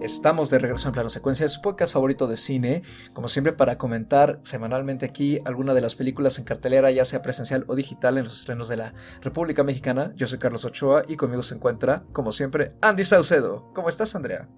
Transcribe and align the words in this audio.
Estamos 0.00 0.48
de 0.48 0.58
regreso 0.58 0.88
en 0.88 0.92
plano 0.92 1.10
secuencia 1.10 1.44
de 1.44 1.50
su 1.50 1.60
podcast 1.60 1.92
favorito 1.92 2.26
de 2.26 2.38
cine, 2.38 2.80
como 3.12 3.28
siempre 3.28 3.52
para 3.52 3.76
comentar 3.76 4.38
semanalmente 4.42 5.04
aquí 5.04 5.40
alguna 5.44 5.74
de 5.74 5.82
las 5.82 5.94
películas 5.94 6.38
en 6.38 6.46
cartelera, 6.46 6.90
ya 6.90 7.04
sea 7.04 7.20
presencial 7.20 7.66
o 7.68 7.74
digital 7.74 8.16
en 8.16 8.24
los 8.24 8.32
estrenos 8.32 8.70
de 8.70 8.78
la 8.78 8.94
República 9.20 9.62
Mexicana. 9.62 10.12
Yo 10.16 10.26
soy 10.26 10.38
Carlos 10.38 10.64
Ochoa 10.64 11.02
y 11.06 11.16
conmigo 11.16 11.42
se 11.42 11.54
encuentra, 11.54 12.04
como 12.14 12.32
siempre, 12.32 12.70
Andy 12.80 13.04
Saucedo. 13.04 13.70
¿Cómo 13.74 13.90
estás, 13.90 14.14
Andrea? 14.16 14.48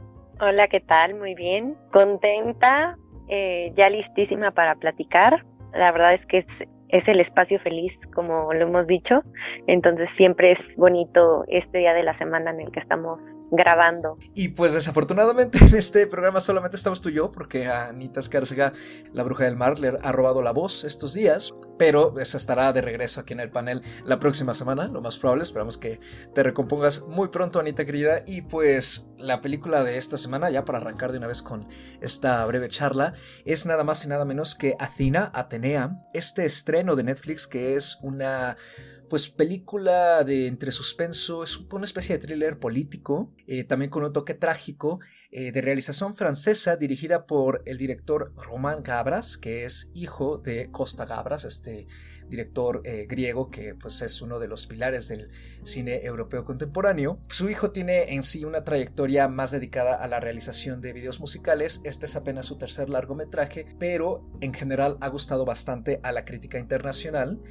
Hola, 0.41 0.69
¿qué 0.69 0.79
tal? 0.79 1.16
Muy 1.16 1.34
bien. 1.34 1.77
Contenta, 1.93 2.97
eh, 3.29 3.73
ya 3.77 3.91
listísima 3.91 4.52
para 4.52 4.77
platicar. 4.77 5.45
La 5.74 5.91
verdad 5.91 6.15
es 6.15 6.24
que 6.24 6.38
es 6.38 6.47
es 6.92 7.09
el 7.09 7.20
espacio 7.20 7.59
feliz, 7.59 7.98
como 8.14 8.52
lo 8.52 8.69
hemos 8.69 8.87
dicho. 8.87 9.23
Entonces 9.66 10.10
siempre 10.10 10.52
es 10.52 10.77
bonito 10.77 11.45
este 11.48 11.78
día 11.78 11.95
de 11.95 12.02
la 12.02 12.14
semana 12.14 12.50
en 12.50 12.60
el 12.60 12.70
que 12.70 12.78
estamos 12.78 13.37
grabando. 13.50 14.19
Y 14.34 14.48
pues 14.48 14.74
desafortunadamente 14.74 15.59
en 15.59 15.74
este 15.74 16.06
programa 16.06 16.41
solamente 16.41 16.77
estamos 16.77 17.00
tú 17.00 17.09
y 17.09 17.14
yo, 17.14 17.33
porque 17.33 17.66
a 17.66 17.88
Anita 17.88 18.20
Escárcega, 18.20 18.73
la 19.12 19.23
bruja 19.23 19.45
del 19.45 19.56
mar, 19.56 19.78
le 19.78 19.95
ha 20.00 20.12
robado 20.12 20.42
la 20.42 20.52
voz 20.52 20.84
estos 20.84 21.14
días, 21.14 21.55
pero 21.78 22.19
esa 22.19 22.36
estará 22.36 22.73
de 22.73 22.83
regreso 22.83 23.20
aquí 23.20 23.33
en 23.33 23.41
el 23.41 23.50
panel 23.50 23.83
la 24.05 24.19
próxima 24.19 24.52
semana, 24.52 24.86
lo 24.86 25.00
más 25.00 25.19
probable. 25.19 25.42
Esperamos 25.42 25.78
que 25.78 25.98
te 26.34 26.42
recompongas 26.42 27.00
muy 27.09 27.28
pronto, 27.28 27.59
Anita 27.59 27.86
querida. 27.86 28.22
Y 28.27 28.42
pues 28.42 29.11
la 29.16 29.41
película 29.41 29.83
de 29.83 29.97
esta 29.97 30.19
semana, 30.19 30.50
ya 30.50 30.66
para 30.66 30.78
arrancar 30.78 31.11
de 31.11 31.19
una 31.19 31.27
vez 31.27 31.42
con 31.42 31.66
esta 32.02 32.45
breve 32.45 32.69
charla, 32.69 33.14
es 33.47 33.64
nada 33.64 33.83
más 33.83 34.05
y 34.05 34.09
nada 34.09 34.27
menos 34.27 34.55
que 34.55 34.77
Athena, 34.78 35.30
Atenea, 35.33 35.97
este 36.12 36.45
estreno 36.45 36.81
de 36.82 37.04
Netflix 37.04 37.46
que 37.46 37.77
es 37.77 37.98
una 38.02 38.56
pues 39.12 39.28
película 39.28 40.24
de 40.24 40.46
entre 40.46 40.70
suspenso, 40.70 41.42
es 41.42 41.58
una 41.58 41.84
especie 41.84 42.16
de 42.16 42.27
thriller 42.27 42.58
político, 42.58 43.30
eh, 43.46 43.62
también 43.62 43.91
con 43.91 44.02
un 44.02 44.10
toque 44.10 44.32
trágico, 44.32 45.00
eh, 45.30 45.52
de 45.52 45.60
realización 45.60 46.16
francesa, 46.16 46.77
dirigida 46.77 47.27
por 47.27 47.62
el 47.66 47.77
director 47.77 48.33
Román 48.36 48.83
Gabras, 48.83 49.36
que 49.36 49.66
es 49.66 49.90
hijo 49.92 50.38
de 50.38 50.70
Costa 50.70 51.05
Gabras, 51.05 51.44
este 51.44 51.86
director 52.30 52.80
eh, 52.84 53.06
griego 53.06 53.50
que 53.50 53.74
pues 53.74 54.00
es 54.00 54.22
uno 54.22 54.38
de 54.38 54.48
los 54.48 54.66
pilares 54.66 55.08
del 55.08 55.28
cine 55.62 56.05
europeo 56.05 56.46
contemporáneo. 56.46 57.20
Su 57.28 57.50
hijo 57.50 57.70
tiene 57.70 58.14
en 58.14 58.22
sí 58.22 58.46
una 58.46 58.64
trayectoria 58.64 59.28
más 59.28 59.50
dedicada 59.50 59.94
a 59.94 60.08
la 60.08 60.20
realización 60.20 60.80
de 60.80 60.94
videos 60.94 61.20
musicales, 61.20 61.83
este 61.84 62.06
es 62.06 62.16
apenas 62.16 62.46
su 62.46 62.56
tercer 62.56 62.88
largometraje, 62.88 63.66
pero 63.78 64.27
en 64.40 64.55
general 64.55 64.96
ha 65.02 65.08
gustado 65.08 65.44
bastante 65.44 66.00
a 66.02 66.12
la 66.12 66.24
crítica 66.24 66.58
internacional. 66.58 67.42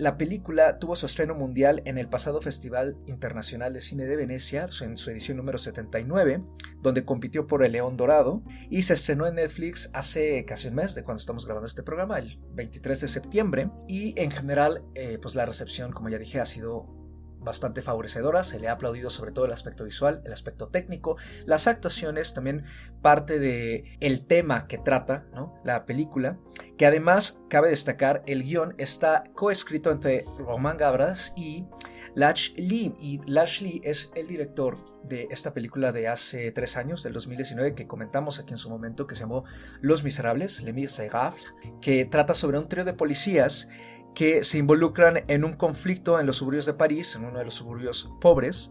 La 0.00 0.16
película 0.16 0.78
tuvo 0.78 0.96
su 0.96 1.04
estreno 1.04 1.34
mundial 1.34 1.82
en 1.84 1.98
el 1.98 2.08
pasado 2.08 2.40
Festival 2.40 2.96
Internacional 3.06 3.74
de 3.74 3.82
Cine 3.82 4.06
de 4.06 4.16
Venecia, 4.16 4.66
en 4.80 4.96
su 4.96 5.10
edición 5.10 5.36
número 5.36 5.58
79, 5.58 6.42
donde 6.80 7.04
compitió 7.04 7.46
por 7.46 7.62
el 7.62 7.72
León 7.72 7.98
Dorado, 7.98 8.42
y 8.70 8.84
se 8.84 8.94
estrenó 8.94 9.26
en 9.26 9.34
Netflix 9.34 9.90
hace 9.92 10.46
casi 10.46 10.68
un 10.68 10.76
mes 10.76 10.94
de 10.94 11.04
cuando 11.04 11.20
estamos 11.20 11.44
grabando 11.44 11.66
este 11.66 11.82
programa, 11.82 12.18
el 12.18 12.38
23 12.54 12.98
de 12.98 13.08
septiembre, 13.08 13.70
y 13.88 14.18
en 14.18 14.30
general, 14.30 14.86
eh, 14.94 15.18
pues 15.20 15.34
la 15.34 15.44
recepción, 15.44 15.92
como 15.92 16.08
ya 16.08 16.16
dije, 16.16 16.40
ha 16.40 16.46
sido 16.46 16.99
bastante 17.40 17.82
favorecedora, 17.82 18.42
se 18.42 18.60
le 18.60 18.68
ha 18.68 18.72
aplaudido 18.72 19.10
sobre 19.10 19.32
todo 19.32 19.44
el 19.46 19.52
aspecto 19.52 19.84
visual, 19.84 20.22
el 20.24 20.32
aspecto 20.32 20.68
técnico, 20.68 21.16
las 21.46 21.66
actuaciones, 21.66 22.34
también 22.34 22.64
parte 23.02 23.38
de 23.38 23.84
tema 24.26 24.66
que 24.66 24.78
trata, 24.78 25.26
¿no? 25.34 25.60
La 25.64 25.86
película, 25.86 26.38
que 26.78 26.86
además 26.86 27.40
cabe 27.48 27.68
destacar 27.68 28.22
el 28.26 28.42
guion 28.42 28.74
está 28.78 29.24
coescrito 29.34 29.90
entre 29.90 30.24
Roman 30.38 30.76
Gabras 30.76 31.32
y 31.36 31.66
Lach 32.14 32.50
Lee 32.56 32.94
y 33.00 33.20
Lach 33.26 33.60
Lee 33.60 33.80
es 33.84 34.10
el 34.14 34.26
director 34.26 34.78
de 35.04 35.28
esta 35.30 35.54
película 35.54 35.92
de 35.92 36.08
hace 36.08 36.50
tres 36.52 36.76
años, 36.76 37.02
del 37.02 37.12
2019, 37.12 37.74
que 37.74 37.86
comentamos 37.86 38.38
aquí 38.38 38.52
en 38.52 38.58
su 38.58 38.68
momento, 38.68 39.06
que 39.06 39.14
se 39.14 39.22
llamó 39.22 39.44
Los 39.80 40.04
Miserables, 40.04 40.62
Les 40.62 40.74
Miserables, 40.74 41.42
que 41.80 42.04
trata 42.04 42.34
sobre 42.34 42.58
un 42.58 42.68
trío 42.68 42.84
de 42.84 42.92
policías 42.92 43.68
que 44.14 44.44
se 44.44 44.58
involucran 44.58 45.24
en 45.28 45.44
un 45.44 45.54
conflicto 45.54 46.18
en 46.18 46.26
los 46.26 46.36
suburbios 46.36 46.66
de 46.66 46.74
París, 46.74 47.14
en 47.16 47.24
uno 47.24 47.38
de 47.38 47.44
los 47.44 47.54
suburbios 47.54 48.10
pobres, 48.20 48.70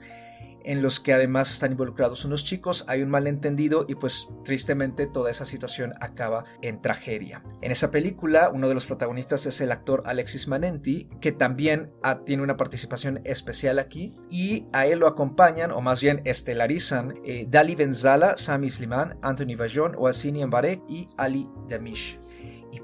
en 0.63 0.81
los 0.81 1.00
que 1.00 1.13
además 1.13 1.51
están 1.51 1.72
involucrados 1.72 2.25
unos 2.25 2.44
chicos, 2.44 2.85
hay 2.88 3.01
un 3.01 3.09
malentendido 3.09 3.85
y 3.88 3.95
pues 3.95 4.29
tristemente 4.44 5.07
toda 5.07 5.31
esa 5.31 5.45
situación 5.45 5.94
acaba 5.99 6.44
en 6.61 6.81
tragedia. 6.81 7.44
En 7.61 7.72
esa 7.72 7.91
película 7.91 8.49
uno 8.53 8.67
de 8.67 8.73
los 8.73 8.85
protagonistas 8.85 9.45
es 9.45 9.61
el 9.61 9.72
actor 9.72 10.03
Alexis 10.05 10.47
Manenti, 10.47 11.09
que 11.22 11.31
también 11.31 11.91
ah, 12.03 12.23
tiene 12.25 12.44
una 12.44 12.57
participación 12.57 13.22
especial 13.23 13.79
aquí 13.79 14.13
y 14.29 14.67
a 14.73 14.85
él 14.85 14.99
lo 14.99 15.07
acompañan 15.07 15.72
o 15.72 15.81
más 15.81 16.01
bien 16.01 16.22
estelarizan 16.25 17.16
eh, 17.23 17.45
Dali 17.49 17.75
Benzala, 17.75 18.38
Sami 18.38 18.69
Sliman, 18.69 19.17
Anthony 19.22 19.55
Vajon, 19.57 19.95
Oasini 19.97 20.45
Mbarek 20.45 20.81
y 20.89 21.07
Ali 21.17 21.47
Damish. 21.67 22.19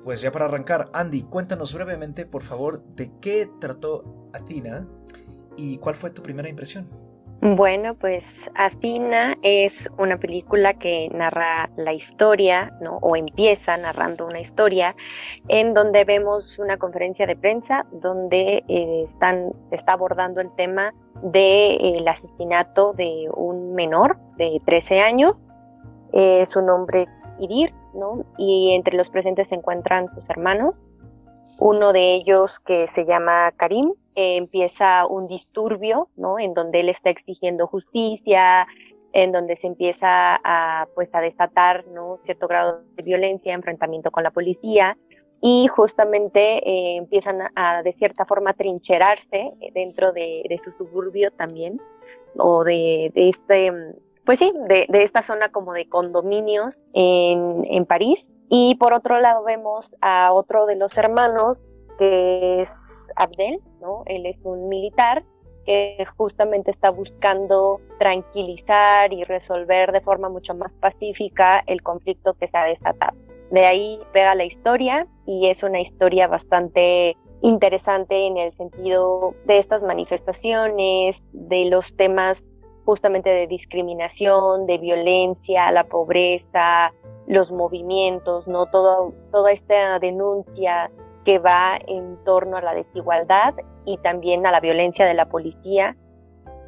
Pues 0.05 0.21
ya 0.21 0.31
para 0.31 0.45
arrancar, 0.45 0.89
Andy, 0.93 1.23
cuéntanos 1.23 1.73
brevemente, 1.73 2.27
por 2.27 2.43
favor, 2.43 2.83
de 2.95 3.09
qué 3.21 3.49
trató 3.59 4.29
Athena 4.33 4.87
y 5.57 5.79
cuál 5.79 5.95
fue 5.95 6.11
tu 6.11 6.21
primera 6.21 6.47
impresión. 6.47 6.87
Bueno, 7.41 7.95
pues 7.95 8.49
Athena 8.53 9.35
es 9.41 9.89
una 9.97 10.17
película 10.17 10.75
que 10.75 11.09
narra 11.09 11.71
la 11.75 11.91
historia, 11.91 12.71
¿no? 12.81 12.97
O 13.01 13.15
empieza 13.15 13.77
narrando 13.77 14.27
una 14.27 14.39
historia 14.39 14.95
en 15.47 15.73
donde 15.73 16.05
vemos 16.05 16.59
una 16.59 16.77
conferencia 16.77 17.25
de 17.25 17.35
prensa 17.35 17.87
donde 17.91 18.63
eh, 18.67 19.03
están, 19.07 19.53
está 19.71 19.93
abordando 19.93 20.39
el 20.39 20.53
tema 20.55 20.93
del 21.23 22.03
de, 22.03 22.05
asesinato 22.07 22.93
de 22.93 23.27
un 23.35 23.73
menor 23.73 24.17
de 24.37 24.61
13 24.67 25.01
años. 25.01 25.35
Eh, 26.17 26.45
su 26.45 26.61
nombre 26.61 27.01
es 27.01 27.33
Idir, 27.39 27.73
y 28.37 28.73
entre 28.73 28.95
los 28.95 29.09
presentes 29.09 29.49
se 29.49 29.55
encuentran 29.55 30.07
sus 30.15 30.29
hermanos. 30.29 30.73
Uno 31.59 31.91
de 31.91 32.13
ellos, 32.13 32.61
que 32.61 32.87
se 32.87 33.05
llama 33.05 33.51
Karim, 33.57 33.93
empieza 34.15 35.05
un 35.07 35.27
disturbio, 35.27 36.07
¿no? 36.15 36.39
En 36.39 36.53
donde 36.53 36.79
él 36.79 36.87
está 36.87 37.09
exigiendo 37.09 37.67
justicia, 37.67 38.65
en 39.11 39.33
donde 39.33 39.57
se 39.57 39.67
empieza 39.67 40.39
a, 40.41 40.87
pues, 40.95 41.13
a 41.13 41.19
desatar, 41.19 41.85
¿no? 41.87 42.17
Cierto 42.23 42.47
grado 42.47 42.81
de 42.95 43.03
violencia, 43.03 43.53
enfrentamiento 43.53 44.09
con 44.09 44.23
la 44.23 44.31
policía, 44.31 44.97
y 45.41 45.67
justamente 45.67 46.59
eh, 46.65 46.95
empiezan 46.95 47.39
a, 47.55 47.83
de 47.83 47.91
cierta 47.91 48.25
forma, 48.25 48.53
trincherarse 48.53 49.51
dentro 49.73 50.13
de, 50.13 50.43
su 50.63 50.71
suburbio 50.71 51.31
también, 51.31 51.81
o 52.37 52.63
de, 52.63 53.11
de 53.13 53.29
este 53.29 53.71
pues 54.25 54.39
sí, 54.39 54.51
de, 54.67 54.87
esta 54.89 55.21
zona 55.21 55.49
como 55.51 55.73
de 55.73 55.87
condominios 55.87 56.79
en, 56.93 57.85
París. 57.85 58.31
Y 58.49 58.75
por 58.75 58.93
otro 58.93 59.19
lado 59.19 59.43
vemos 59.43 59.91
a 60.01 60.33
otro 60.33 60.65
de 60.65 60.75
los 60.75 60.97
hermanos, 60.97 61.61
que 61.99 62.61
es 62.61 62.73
Abdel, 63.15 63.59
¿no? 63.81 64.03
Él 64.07 64.25
es 64.25 64.39
un 64.43 64.67
militar 64.67 65.23
que 65.65 66.05
justamente 66.17 66.71
está 66.71 66.89
buscando 66.91 67.81
tranquilizar 67.99 69.13
y 69.13 69.23
resolver 69.23 69.91
de 69.91 70.01
forma 70.01 70.29
mucho 70.29 70.53
más 70.53 70.71
pacífica 70.73 71.63
el 71.65 71.81
conflicto 71.81 72.33
que 72.35 72.47
se 72.47 72.57
ha 72.57 72.65
desatado. 72.65 73.17
De 73.51 73.65
ahí 73.65 73.99
pega 74.11 74.35
la 74.35 74.45
historia 74.45 75.07
y 75.25 75.47
es 75.47 75.63
una 75.63 75.79
historia 75.79 76.27
bastante 76.27 77.15
interesante 77.41 78.25
en 78.25 78.37
el 78.37 78.51
sentido 78.51 79.35
de 79.45 79.59
estas 79.59 79.83
manifestaciones, 79.83 81.21
de 81.31 81.65
los 81.65 81.95
temas 81.95 82.43
justamente 82.85 83.29
de 83.29 83.47
discriminación, 83.47 84.65
de 84.65 84.77
violencia, 84.77 85.71
la 85.71 85.85
pobreza, 85.85 86.93
los 87.27 87.51
movimientos, 87.51 88.47
¿no? 88.47 88.67
Todo, 88.67 89.13
toda 89.31 89.51
esta 89.51 89.99
denuncia 89.99 90.91
que 91.25 91.39
va 91.39 91.79
en 91.87 92.17
torno 92.23 92.57
a 92.57 92.61
la 92.61 92.73
desigualdad 92.73 93.55
y 93.85 93.97
también 93.97 94.45
a 94.45 94.51
la 94.51 94.59
violencia 94.59 95.05
de 95.05 95.15
la 95.15 95.27
policía 95.27 95.97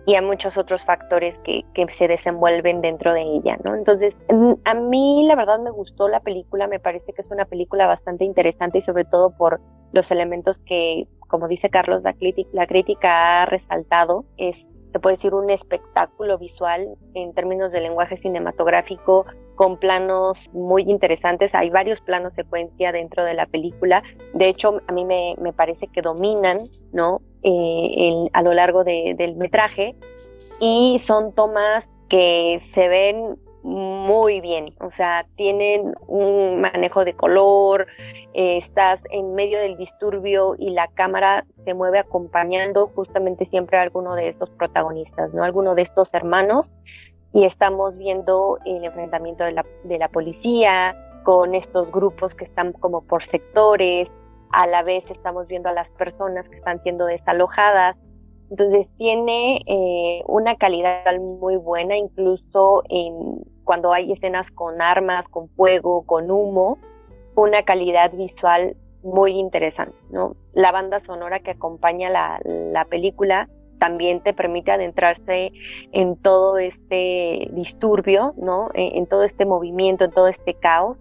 y 0.08 0.16
a 0.16 0.22
muchos 0.22 0.58
otros 0.58 0.86
factores 0.86 1.38
que, 1.40 1.66
se 1.90 2.08
desenvuelven 2.08 2.80
dentro 2.80 3.14
de 3.14 3.22
ella, 3.22 3.58
¿no? 3.66 3.76
Entonces, 3.76 4.18
a 4.64 4.74
mí 4.74 5.26
la 5.28 5.36
verdad 5.36 5.60
me 5.60 5.70
gustó 5.70 6.08
la 6.08 6.22
película, 6.22 6.66
me 6.66 6.80
parece 6.80 7.12
que 7.12 7.22
es 7.22 7.30
una 7.30 7.44
película 7.44 7.88
bastante 7.88 8.24
interesante 8.24 8.78
y 8.78 8.82
sobre 8.82 9.04
todo 9.04 9.32
por 9.36 9.60
los 9.92 10.10
elementos 10.10 10.60
que, 10.60 11.08
como 11.28 11.50
dice 11.50 11.70
Carlos, 11.70 12.04
la, 12.04 12.16
la 12.54 12.68
crítica 12.68 13.44
ha 13.44 13.46
resaltado, 13.48 14.24
es 14.38 14.70
se 14.92 15.00
puede 15.00 15.16
decir 15.16 15.34
un 15.34 15.50
espectáculo 15.50 16.38
visual 16.38 16.96
en 17.14 17.34
términos 17.34 17.72
de 17.72 17.82
lenguaje 17.82 18.18
cinematográfico 18.18 19.26
con 19.56 19.78
planos 19.78 20.50
muy 20.54 20.84
interesantes. 20.84 21.54
Hay 21.56 21.70
varios 21.70 22.00
planos 22.02 22.36
secuencia 22.36 22.92
dentro 22.92 23.26
de 23.26 23.34
la 23.34 23.48
película. 23.48 24.04
De 24.34 24.48
hecho, 24.48 24.82
a 24.88 24.92
mí 24.92 25.04
me, 25.04 25.36
parece 25.54 25.88
que 25.88 26.02
dominan 26.02 26.70
¿no? 26.94 27.22
Eh, 27.44 28.28
a 28.34 28.42
lo 28.42 28.54
largo 28.54 28.84
del 28.84 29.36
metraje 29.36 29.96
y 30.60 31.00
son 31.00 31.34
tomas 31.34 31.90
que 32.10 32.60
se 32.62 32.88
ven 32.88 33.38
muy 33.68 34.40
bien, 34.40 34.74
o 34.80 34.92
sea, 34.92 35.26
tienen 35.36 35.94
un 36.08 36.62
manejo 36.62 37.04
de 37.04 37.14
color, 37.14 37.86
eh, 38.34 38.56
estás 38.56 39.02
en 39.12 39.36
medio 39.36 39.60
del 39.60 39.76
disturbio 39.76 40.56
y 40.58 40.70
la 40.70 40.88
cámara 40.88 41.46
se 41.66 41.74
mueve 41.74 42.00
acompañando 42.00 42.88
justamente 42.96 43.46
siempre 43.46 43.78
a 43.78 43.82
alguno 43.82 44.16
de 44.16 44.30
estos 44.30 44.50
protagonistas, 44.52 45.34
¿no? 45.34 45.44
Alguno 45.44 45.76
de 45.76 45.82
estos 45.82 46.14
hermanos. 46.14 46.72
y 47.34 47.44
estamos 47.44 47.98
viendo 47.98 48.58
el 48.66 48.86
enfrentamiento 48.86 49.44
de 49.44 49.52
la, 49.52 49.66
de 49.84 49.98
la 50.00 50.08
policía 50.08 50.96
con 51.26 51.54
estos 51.54 51.92
grupos 51.92 52.34
que 52.34 52.46
están 52.46 52.72
como 52.72 53.02
por 53.02 53.22
sectores, 53.22 54.10
a 54.54 54.66
la 54.66 54.82
vez 54.82 55.12
estamos 55.12 55.46
viendo 55.48 55.68
a 55.68 55.74
las 55.74 55.92
personas 55.92 56.48
que 56.48 56.56
están 56.56 56.82
siendo 56.84 57.06
desalojadas. 57.06 57.98
Entonces 58.50 58.90
tiene 58.98 59.62
eh, 59.68 60.24
una 60.26 60.56
calidad 60.56 61.04
muy 61.20 61.58
buena, 61.58 61.98
incluso 61.98 62.82
en, 62.88 63.42
cuando 63.68 63.92
hay 63.92 64.14
escenas 64.14 64.50
con 64.50 64.82
armas, 64.82 65.28
con 65.28 65.50
fuego, 65.50 66.06
con 66.06 66.32
humo, 66.32 66.80
una 67.36 67.64
calidad 67.64 68.14
visual 68.14 68.78
muy 69.04 69.34
interesante. 69.34 69.98
¿no? 70.10 70.38
La 70.54 70.72
banda 70.72 71.00
sonora 71.02 71.42
que 71.42 71.52
acompaña 71.52 72.10
la, 72.10 72.40
la 72.46 72.86
película 72.86 73.50
también 73.78 74.22
te 74.22 74.34
permite 74.34 74.72
adentrarse 74.72 75.52
en 75.92 76.16
todo 76.16 76.58
este 76.58 77.50
disturbio, 77.52 78.34
¿no? 78.38 78.70
En, 78.74 79.06
todo 79.06 79.24
este 79.24 79.46
movimiento, 79.46 80.06
en 80.06 80.12
todo 80.12 80.30
este 80.30 80.56
caos. 80.56 80.98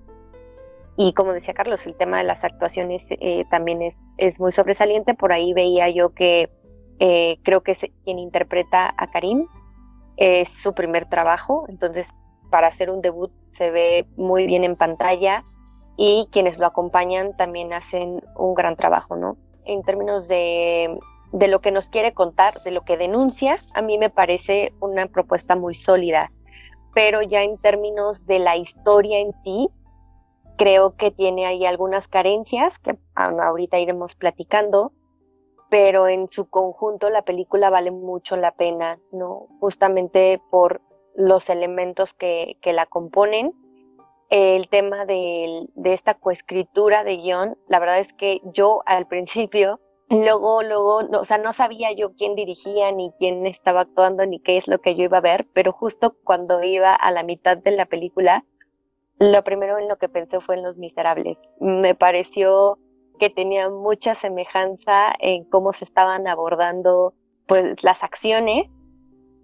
Y 0.96 1.14
como 1.14 1.32
decía 1.32 1.54
Carlos, 1.54 1.86
el 1.86 1.94
tema 1.94 2.18
de 2.18 2.24
las 2.24 2.44
actuaciones 2.44 3.06
eh, 3.10 3.44
también 3.50 3.80
es, 3.80 3.96
es, 4.18 4.40
muy 4.40 4.52
sobresaliente. 4.52 5.14
Por 5.14 5.32
ahí 5.32 5.54
veía 5.54 5.88
yo 5.88 6.10
que 6.14 6.50
eh, 6.98 7.38
creo 7.44 7.62
que 7.62 7.72
es 7.72 7.86
quien 8.04 8.18
interpreta 8.18 8.92
a 8.98 9.10
Karim. 9.10 9.46
Es 10.18 10.48
su 10.48 10.74
primer 10.74 11.08
trabajo, 11.08 11.64
entonces 11.68 12.08
para 12.50 12.68
hacer 12.68 12.90
un 12.90 13.00
debut 13.00 13.30
se 13.52 13.70
ve 13.70 14.06
muy 14.16 14.46
bien 14.46 14.64
en 14.64 14.76
pantalla 14.76 15.44
y 15.96 16.28
quienes 16.30 16.58
lo 16.58 16.66
acompañan 16.66 17.36
también 17.36 17.72
hacen 17.72 18.22
un 18.36 18.54
gran 18.54 18.76
trabajo, 18.76 19.16
¿no? 19.16 19.36
En 19.64 19.82
términos 19.82 20.28
de 20.28 20.98
de 21.32 21.48
lo 21.48 21.60
que 21.60 21.70
nos 21.70 21.88
quiere 21.88 22.14
contar, 22.14 22.62
de 22.62 22.70
lo 22.70 22.82
que 22.82 22.96
denuncia, 22.96 23.58
a 23.74 23.82
mí 23.82 23.98
me 23.98 24.10
parece 24.10 24.72
una 24.80 25.06
propuesta 25.06 25.56
muy 25.56 25.74
sólida. 25.74 26.32
Pero 26.94 27.20
ya 27.22 27.42
en 27.42 27.58
términos 27.58 28.26
de 28.26 28.38
la 28.38 28.56
historia 28.56 29.18
en 29.18 29.32
sí, 29.44 29.68
creo 30.56 30.96
que 30.96 31.10
tiene 31.10 31.44
ahí 31.44 31.66
algunas 31.66 32.08
carencias 32.08 32.78
que 32.78 32.96
ahorita 33.14 33.78
iremos 33.78 34.14
platicando, 34.14 34.92
pero 35.68 36.08
en 36.08 36.30
su 36.30 36.48
conjunto 36.48 37.10
la 37.10 37.22
película 37.22 37.68
vale 37.68 37.90
mucho 37.90 38.36
la 38.36 38.52
pena, 38.52 38.98
¿no? 39.12 39.46
Justamente 39.60 40.40
por 40.50 40.80
los 41.16 41.50
elementos 41.50 42.14
que, 42.14 42.56
que 42.62 42.72
la 42.72 42.86
componen. 42.86 43.52
El 44.28 44.68
tema 44.68 45.06
de, 45.06 45.66
de 45.74 45.92
esta 45.92 46.14
coescritura 46.14 47.04
de 47.04 47.16
guion, 47.16 47.56
la 47.68 47.78
verdad 47.78 48.00
es 48.00 48.12
que 48.12 48.40
yo 48.44 48.82
al 48.86 49.06
principio 49.06 49.80
Luego, 50.10 50.62
luego, 50.62 51.02
no, 51.02 51.20
o 51.20 51.24
sea, 51.24 51.38
no 51.38 51.52
sabía 51.52 51.90
yo 51.92 52.12
quién 52.14 52.36
dirigía, 52.36 52.92
ni 52.92 53.12
quién 53.18 53.44
estaba 53.44 53.80
actuando, 53.80 54.24
ni 54.24 54.38
qué 54.38 54.56
es 54.56 54.68
lo 54.68 54.78
que 54.78 54.94
yo 54.94 55.04
iba 55.04 55.18
a 55.18 55.22
ver, 55.22 55.48
pero 55.52 55.72
justo 55.72 56.14
cuando 56.22 56.62
iba 56.62 56.94
a 56.94 57.10
la 57.10 57.24
mitad 57.24 57.56
de 57.56 57.72
la 57.72 57.86
película, 57.86 58.44
lo 59.18 59.42
primero 59.42 59.78
en 59.78 59.88
lo 59.88 59.96
que 59.96 60.08
pensé 60.08 60.40
fue 60.40 60.56
en 60.56 60.62
Los 60.62 60.76
Miserables. 60.76 61.38
Me 61.58 61.96
pareció 61.96 62.78
que 63.18 63.30
tenía 63.30 63.68
mucha 63.68 64.14
semejanza 64.14 65.12
en 65.18 65.44
cómo 65.44 65.72
se 65.72 65.84
estaban 65.84 66.28
abordando 66.28 67.14
pues 67.48 67.82
las 67.82 68.04
acciones 68.04 68.68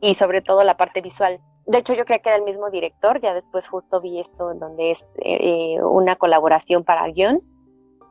y 0.01 0.15
sobre 0.15 0.43
todo 0.43 0.63
la 0.63 0.77
parte 0.77 1.01
visual. 1.01 1.41
De 1.67 1.79
hecho, 1.79 1.95
yo 1.95 2.05
creía 2.05 2.21
que 2.21 2.29
era 2.29 2.39
el 2.39 2.45
mismo 2.45 2.71
director, 2.71 3.21
ya 3.21 3.35
después 3.35 3.69
justo 3.69 4.01
vi 4.01 4.21
esto 4.21 4.51
en 4.51 4.59
donde 4.59 4.91
es 4.91 5.07
eh, 5.25 5.83
una 5.83 6.17
colaboración 6.17 6.85
para 6.85 7.07
guion 7.09 7.43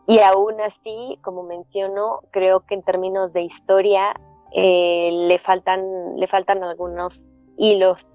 y 0.08 0.20
aún 0.20 0.60
así, 0.62 1.18
como 1.22 1.44
menciono, 1.44 2.22
creo 2.32 2.66
que 2.66 2.76
en 2.76 2.84
términos 2.84 3.34
de 3.34 3.44
historia 3.44 4.14
eh, 4.54 5.10
le, 5.28 5.40
faltan, 5.40 5.82
le 6.18 6.28
faltan 6.28 6.64
algunos 6.64 7.30
hilos 7.58 8.06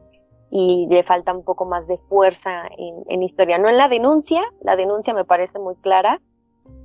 y 0.51 0.87
le 0.91 1.03
falta 1.05 1.33
un 1.33 1.45
poco 1.45 1.65
más 1.65 1.87
de 1.87 1.99
fuerza 2.09 2.65
en, 2.77 3.23
historia. 3.23 3.59
No 3.59 3.69
en 3.69 3.77
la 3.77 3.89
denuncia, 3.89 4.43
la 4.63 4.77
denuncia 4.77 5.15
me 5.15 5.25
parece 5.25 5.59
muy 5.59 5.75
clara, 5.77 6.21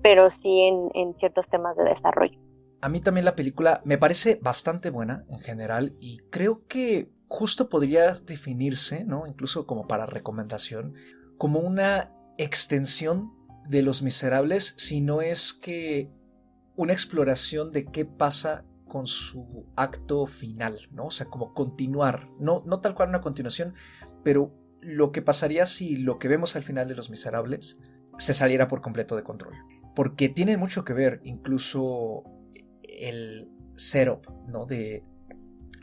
pero 0.02 0.30
sí 0.30 0.62
en, 0.62 0.90
en 0.94 1.14
ciertos 1.16 1.50
temas 1.50 1.76
de 1.76 1.84
desarrollo. 1.84 2.40
A 2.82 2.90
mí 2.90 3.02
también 3.02 3.26
la 3.26 3.36
película 3.36 3.82
me 3.84 3.98
parece 3.98 4.40
bastante 4.42 4.90
buena 4.90 5.26
en 5.30 5.40
general 5.40 5.94
y 6.00 6.18
creo 6.30 6.66
que 6.68 7.10
justo 7.32 7.70
podría 7.70 8.14
definirse, 8.14 9.06
¿no? 9.06 9.26
incluso 9.26 9.66
como 9.66 9.88
para 9.88 10.06
recomendación, 10.06 10.96
como 11.38 11.62
una 11.62 12.12
extensión 12.38 13.32
de 13.70 13.84
Los 13.84 14.02
Miserables, 14.02 14.74
sino 14.76 15.22
es 15.22 15.54
que 15.54 16.12
una 16.76 16.92
exploración 16.92 17.72
de 17.72 17.86
qué 17.86 18.04
pasa 18.04 18.66
con 18.86 19.08
su 19.08 19.66
acto 19.78 20.26
final, 20.28 20.78
¿no? 20.92 21.06
O 21.06 21.12
sea, 21.12 21.28
como 21.28 21.54
continuar, 21.54 22.28
no, 22.38 22.64
no 22.66 22.82
tal 22.82 22.96
cual 22.96 23.08
una 23.08 23.22
continuación, 23.22 23.76
pero 24.26 24.54
lo 24.82 25.14
que 25.14 25.22
pasaría 25.22 25.66
si 25.66 25.96
lo 25.96 26.20
que 26.20 26.28
vemos 26.28 26.58
al 26.58 26.64
final 26.64 26.90
de 26.90 26.96
Los 26.96 27.10
Miserables 27.10 27.80
se 28.18 28.34
saliera 28.34 28.68
por 28.68 28.82
completo 28.82 29.16
de 29.16 29.24
control. 29.24 29.54
Porque 29.96 30.28
tiene 30.28 30.58
mucho 30.58 30.84
que 30.84 30.92
ver 30.92 31.22
incluso 31.24 32.24
el 32.84 33.50
setup, 33.78 34.28
¿no? 34.50 34.66
De 34.66 35.06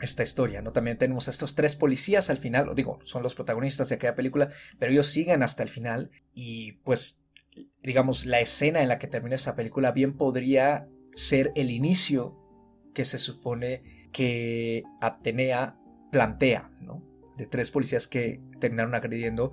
esta 0.01 0.23
historia, 0.23 0.61
¿no? 0.61 0.71
También 0.71 0.97
tenemos 0.97 1.27
a 1.27 1.31
estos 1.31 1.55
tres 1.55 1.75
policías 1.75 2.29
al 2.29 2.37
final, 2.37 2.73
digo, 2.75 2.99
son 3.03 3.23
los 3.23 3.35
protagonistas 3.35 3.89
de 3.89 3.95
aquella 3.95 4.15
película, 4.15 4.49
pero 4.77 4.91
ellos 4.91 5.07
siguen 5.07 5.43
hasta 5.43 5.63
el 5.63 5.69
final 5.69 6.11
y 6.33 6.73
pues 6.83 7.21
digamos, 7.83 8.25
la 8.25 8.39
escena 8.39 8.81
en 8.81 8.87
la 8.87 8.99
que 8.99 9.07
termina 9.07 9.35
esa 9.35 9.55
película 9.55 9.91
bien 9.91 10.17
podría 10.17 10.87
ser 11.13 11.51
el 11.55 11.71
inicio 11.71 12.37
que 12.93 13.05
se 13.05 13.17
supone 13.17 14.09
que 14.11 14.83
Atenea 15.01 15.77
plantea, 16.11 16.71
¿no? 16.81 17.03
De 17.37 17.45
tres 17.45 17.71
policías 17.71 18.07
que 18.07 18.41
terminaron 18.59 18.95
agrediendo 18.95 19.51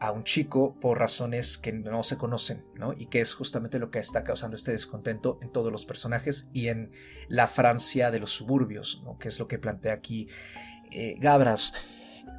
a 0.00 0.12
un 0.12 0.24
chico 0.24 0.74
por 0.80 0.98
razones 0.98 1.58
que 1.58 1.72
no 1.72 2.02
se 2.02 2.16
conocen, 2.16 2.64
¿no? 2.74 2.94
Y 2.96 3.06
que 3.06 3.20
es 3.20 3.34
justamente 3.34 3.78
lo 3.78 3.90
que 3.90 3.98
está 3.98 4.24
causando 4.24 4.56
este 4.56 4.72
descontento 4.72 5.38
en 5.42 5.52
todos 5.52 5.70
los 5.70 5.84
personajes 5.84 6.48
y 6.54 6.68
en 6.68 6.90
la 7.28 7.46
Francia 7.46 8.10
de 8.10 8.18
los 8.18 8.32
suburbios, 8.32 9.02
¿no? 9.04 9.18
Que 9.18 9.28
es 9.28 9.38
lo 9.38 9.46
que 9.46 9.58
plantea 9.58 9.92
aquí 9.92 10.28
eh, 10.90 11.16
Gabras. 11.18 11.74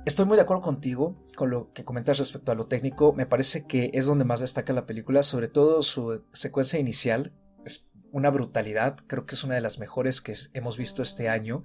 Estoy 0.06 0.26
muy 0.26 0.38
de 0.38 0.42
acuerdo 0.42 0.64
contigo 0.64 1.24
con 1.36 1.52
lo 1.52 1.72
que 1.74 1.86
comentas 1.86 2.18
respecto 2.18 2.52
a 2.52 2.56
lo 2.56 2.66
técnico. 2.66 3.14
Me 3.14 3.28
parece 3.28 3.68
que 3.68 3.92
es 3.94 4.08
donde 4.08 4.26
más 4.26 4.40
destaca 4.40 4.74
la 4.74 4.88
película, 4.88 5.22
sobre 5.22 5.48
todo 5.48 5.84
su 5.84 6.24
secuencia 6.34 6.80
inicial. 6.80 7.32
Es 7.64 7.88
una 8.12 8.32
brutalidad, 8.32 8.98
creo 9.06 9.28
que 9.28 9.36
es 9.36 9.44
una 9.44 9.54
de 9.54 9.62
las 9.62 9.78
mejores 9.78 10.20
que 10.20 10.34
hemos 10.54 10.78
visto 10.78 11.04
este 11.04 11.30
año. 11.30 11.64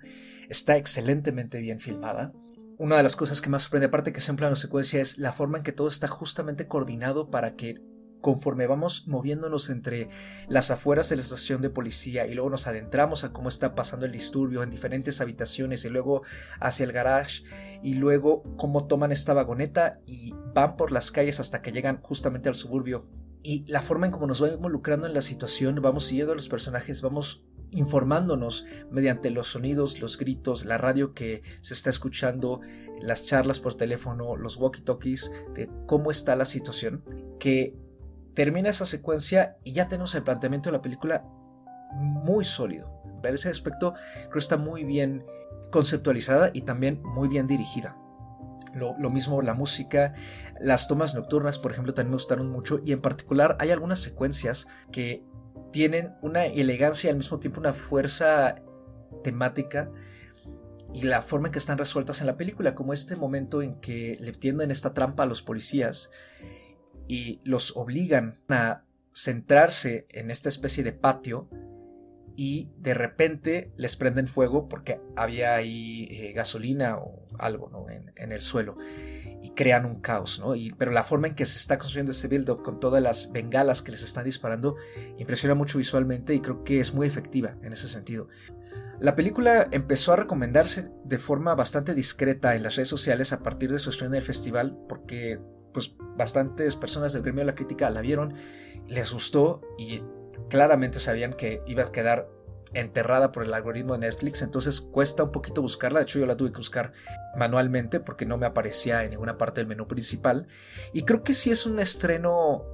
Está 0.51 0.77
excelentemente 0.77 1.59
bien 1.59 1.81
filmada. 1.81 2.35
Una 2.79 2.99
de 2.99 3.03
las 3.03 3.17
cosas 3.17 3.41
que 3.41 3.49
más 3.49 3.63
sorprende, 3.63 3.87
aparte 3.87 4.13
que 4.13 4.21
sea 4.21 4.33
en 4.33 4.37
plano 4.37 4.55
secuencia, 4.55 5.01
es 5.01 5.17
la 5.17 5.33
forma 5.33 5.59
en 5.59 5.65
que 5.65 5.73
todo 5.73 5.89
está 5.89 6.09
justamente 6.09 6.69
coordinado 6.69 7.31
para 7.31 7.57
que 7.57 7.81
conforme 8.21 8.67
vamos 8.67 9.07
moviéndonos 9.07 9.71
entre 9.71 10.11
las 10.49 10.71
afueras 10.71 11.09
de 11.09 11.17
la 11.17 11.23
estación 11.23 11.63
de 11.63 11.71
policía 11.71 12.27
y 12.27 12.35
luego 12.35 12.51
nos 12.51 12.67
adentramos 12.67 13.25
a 13.25 13.33
cómo 13.33 13.49
está 13.49 13.75
pasando 13.75 14.05
el 14.05 14.13
disturbio 14.13 14.63
en 14.63 14.71
diferentes 14.71 15.21
habitaciones 15.21 15.85
y 15.85 15.89
luego 15.89 16.23
hacia 16.61 16.85
el 16.85 16.93
garage 16.93 17.45
y 17.83 17.95
luego 17.95 18.43
cómo 18.57 18.87
toman 18.87 19.13
esta 19.13 19.33
vagoneta 19.33 20.01
y 20.07 20.35
van 20.55 20.77
por 20.77 20.93
las 20.93 21.11
calles 21.11 21.41
hasta 21.41 21.63
que 21.63 21.73
llegan 21.73 22.01
justamente 22.03 22.49
al 22.49 22.57
suburbio. 22.57 23.07
Y 23.43 23.65
la 23.71 23.81
forma 23.81 24.07
en 24.07 24.13
cómo 24.13 24.27
nos 24.27 24.43
va 24.43 24.49
involucrando 24.49 25.07
en 25.07 25.15
la 25.15 25.23
situación, 25.23 25.81
vamos 25.81 26.05
siguiendo 26.05 26.33
a 26.33 26.37
los 26.37 26.49
personajes, 26.49 27.01
vamos 27.01 27.45
informándonos 27.71 28.67
mediante 28.91 29.31
los 29.31 29.49
sonidos, 29.49 30.01
los 30.01 30.19
gritos, 30.19 30.65
la 30.65 30.79
radio 30.79 31.15
que 31.15 31.43
se 31.61 31.75
está 31.75 31.91
escuchando, 31.91 32.61
las 33.01 33.27
charlas 33.27 33.61
por 33.61 33.75
teléfono, 33.75 34.37
los 34.37 34.59
walkie-talkies 34.59 35.31
de 35.55 35.71
cómo 35.87 36.11
está 36.11 36.37
la 36.37 36.45
situación, 36.45 37.05
que 37.39 37.77
termina 38.35 38.69
esa 38.69 38.87
secuencia 38.87 39.57
y 39.65 39.73
ya 39.73 39.89
tenemos 39.89 40.15
el 40.15 40.23
planteamiento 40.23 40.69
de 40.69 40.77
la 40.77 40.83
película 40.83 41.25
muy 41.93 42.45
sólido. 42.45 42.97
En 43.23 43.35
ese 43.35 43.49
aspecto 43.49 43.95
creo 43.95 44.33
que 44.33 44.39
está 44.39 44.57
muy 44.57 44.85
bien 44.85 45.25
conceptualizada 45.71 46.51
y 46.53 46.63
también 46.63 47.03
muy 47.03 47.29
bien 47.29 47.47
dirigida. 47.47 47.97
Lo, 48.75 49.11
mismo 49.11 49.41
la 49.41 49.55
música, 49.55 50.13
las 50.61 50.87
tomas 50.87 51.15
nocturnas, 51.15 51.59
por 51.59 51.73
ejemplo, 51.73 51.95
también 51.95 52.11
me 52.11 52.17
gustaron 52.17 52.51
mucho 52.51 52.79
y 52.85 52.93
en 52.93 53.01
particular 53.01 53.57
hay 53.59 53.71
algunas 53.71 54.01
secuencias 54.01 54.69
que 54.93 55.25
tienen 55.73 56.15
una 56.23 56.47
elegancia 56.47 57.09
y 57.09 57.11
al 57.11 57.17
mismo 57.17 57.39
tiempo 57.39 57.61
una 57.61 57.73
fuerza 57.73 58.63
temática 59.23 59.91
y 60.95 61.03
la 61.03 61.21
forma 61.23 61.49
en 61.49 61.53
que 61.53 61.59
están 61.59 61.79
resueltas 61.79 62.21
en 62.21 62.27
la 62.27 62.37
película, 62.37 62.75
como 62.75 62.93
este 62.93 63.17
momento 63.17 63.61
en 63.61 63.81
que 63.81 64.17
le 64.21 64.33
tienden 64.33 64.71
esta 64.71 64.95
trampa 64.95 65.25
a 65.25 65.27
los 65.27 65.43
policías 65.43 66.11
y 67.09 67.41
los 67.45 67.77
obligan 67.77 68.35
a 68.49 68.85
centrarse 69.15 70.07
en 70.11 70.31
esta 70.31 70.49
especie 70.49 70.85
de 70.85 70.93
patio 70.93 71.49
y 72.37 72.71
de 72.79 72.95
repente 72.95 73.73
les 73.77 73.97
prenden 73.97 74.27
fuego 74.27 74.69
porque 74.69 75.01
había 75.17 75.55
ahí 75.55 76.09
eh, 76.11 76.33
gasolina 76.33 76.99
o 76.99 77.27
algo 77.39 77.71
¿no? 77.71 77.87
en, 77.89 78.33
el 78.33 78.41
suelo 78.41 78.77
y 79.47 79.51
crean 79.51 79.87
un 79.87 80.01
caos, 80.01 80.41
¿no? 80.41 80.55
Pero 80.77 80.91
la 80.91 81.05
forma 81.05 81.29
en 81.29 81.37
que 81.37 81.47
se 81.47 81.59
está 81.59 81.79
construyendo 81.79 82.11
este 82.11 82.27
build-up 82.27 82.65
con 82.65 82.81
todas 82.81 83.01
las 83.01 83.31
bengalas 83.31 83.81
que 83.81 83.93
les 83.93 84.03
están 84.03 84.25
disparando 84.25 84.75
impresiona 85.19 85.55
mucho 85.55 85.79
visualmente 85.79 86.35
y 86.35 86.41
creo 86.41 86.65
que 86.65 86.81
es 86.81 86.93
muy 86.93 87.07
efectiva 87.07 87.57
en 87.63 87.73
ese 87.73 87.89
sentido. 87.89 88.27
La 88.99 89.15
película 89.15 89.69
empezó 89.71 90.13
a 90.13 90.17
recomendarse 90.17 90.91
de 91.05 91.19
forma 91.19 91.55
bastante 91.55 91.95
discreta 91.95 92.57
en 92.57 92.65
las 92.65 92.75
redes 92.75 92.89
sociales 92.89 93.33
a 93.33 93.45
partir 93.45 93.71
de 93.71 93.79
su 93.79 93.91
estreno 93.91 94.15
en 94.15 94.19
el 94.19 94.27
festival 94.27 94.77
porque 94.89 95.39
pues 95.73 95.95
bastantes 96.17 96.75
personas 96.75 97.13
del 97.13 97.23
gremio 97.23 97.43
de 97.43 97.47
la 97.47 97.55
crítica 97.55 97.89
la 97.91 98.01
vieron, 98.01 98.35
les 98.89 99.13
gustó 99.13 99.61
y 99.79 100.03
claramente 100.49 100.99
sabían 100.99 101.35
que 101.35 101.61
iba 101.69 101.85
a 101.85 101.93
quedar 101.93 102.29
enterrada 102.75 103.33
por 103.33 103.45
el 103.45 103.55
algoritmo 103.55 103.95
de 103.95 104.01
Netflix, 104.01 104.43
entonces 104.43 104.81
cuesta 104.81 105.23
un 105.23 105.33
poquito 105.33 105.63
buscarla, 105.63 106.01
de 106.01 106.05
hecho 106.05 106.19
yo 106.19 106.27
la 106.27 106.37
tuve 106.37 106.51
que 106.51 106.59
buscar 106.59 106.93
manualmente 107.37 108.01
porque 108.01 108.27
no 108.27 108.37
me 108.37 108.47
aparecía 108.47 109.05
en 109.05 109.11
ninguna 109.11 109.39
parte 109.39 109.61
del 109.61 109.69
menú 109.69 109.87
principal 109.87 110.47
y 110.93 111.03
creo 111.03 111.23
que 111.23 111.33
sí 111.33 111.51
es 111.51 111.65
un 111.67 111.79
estreno 111.79 112.65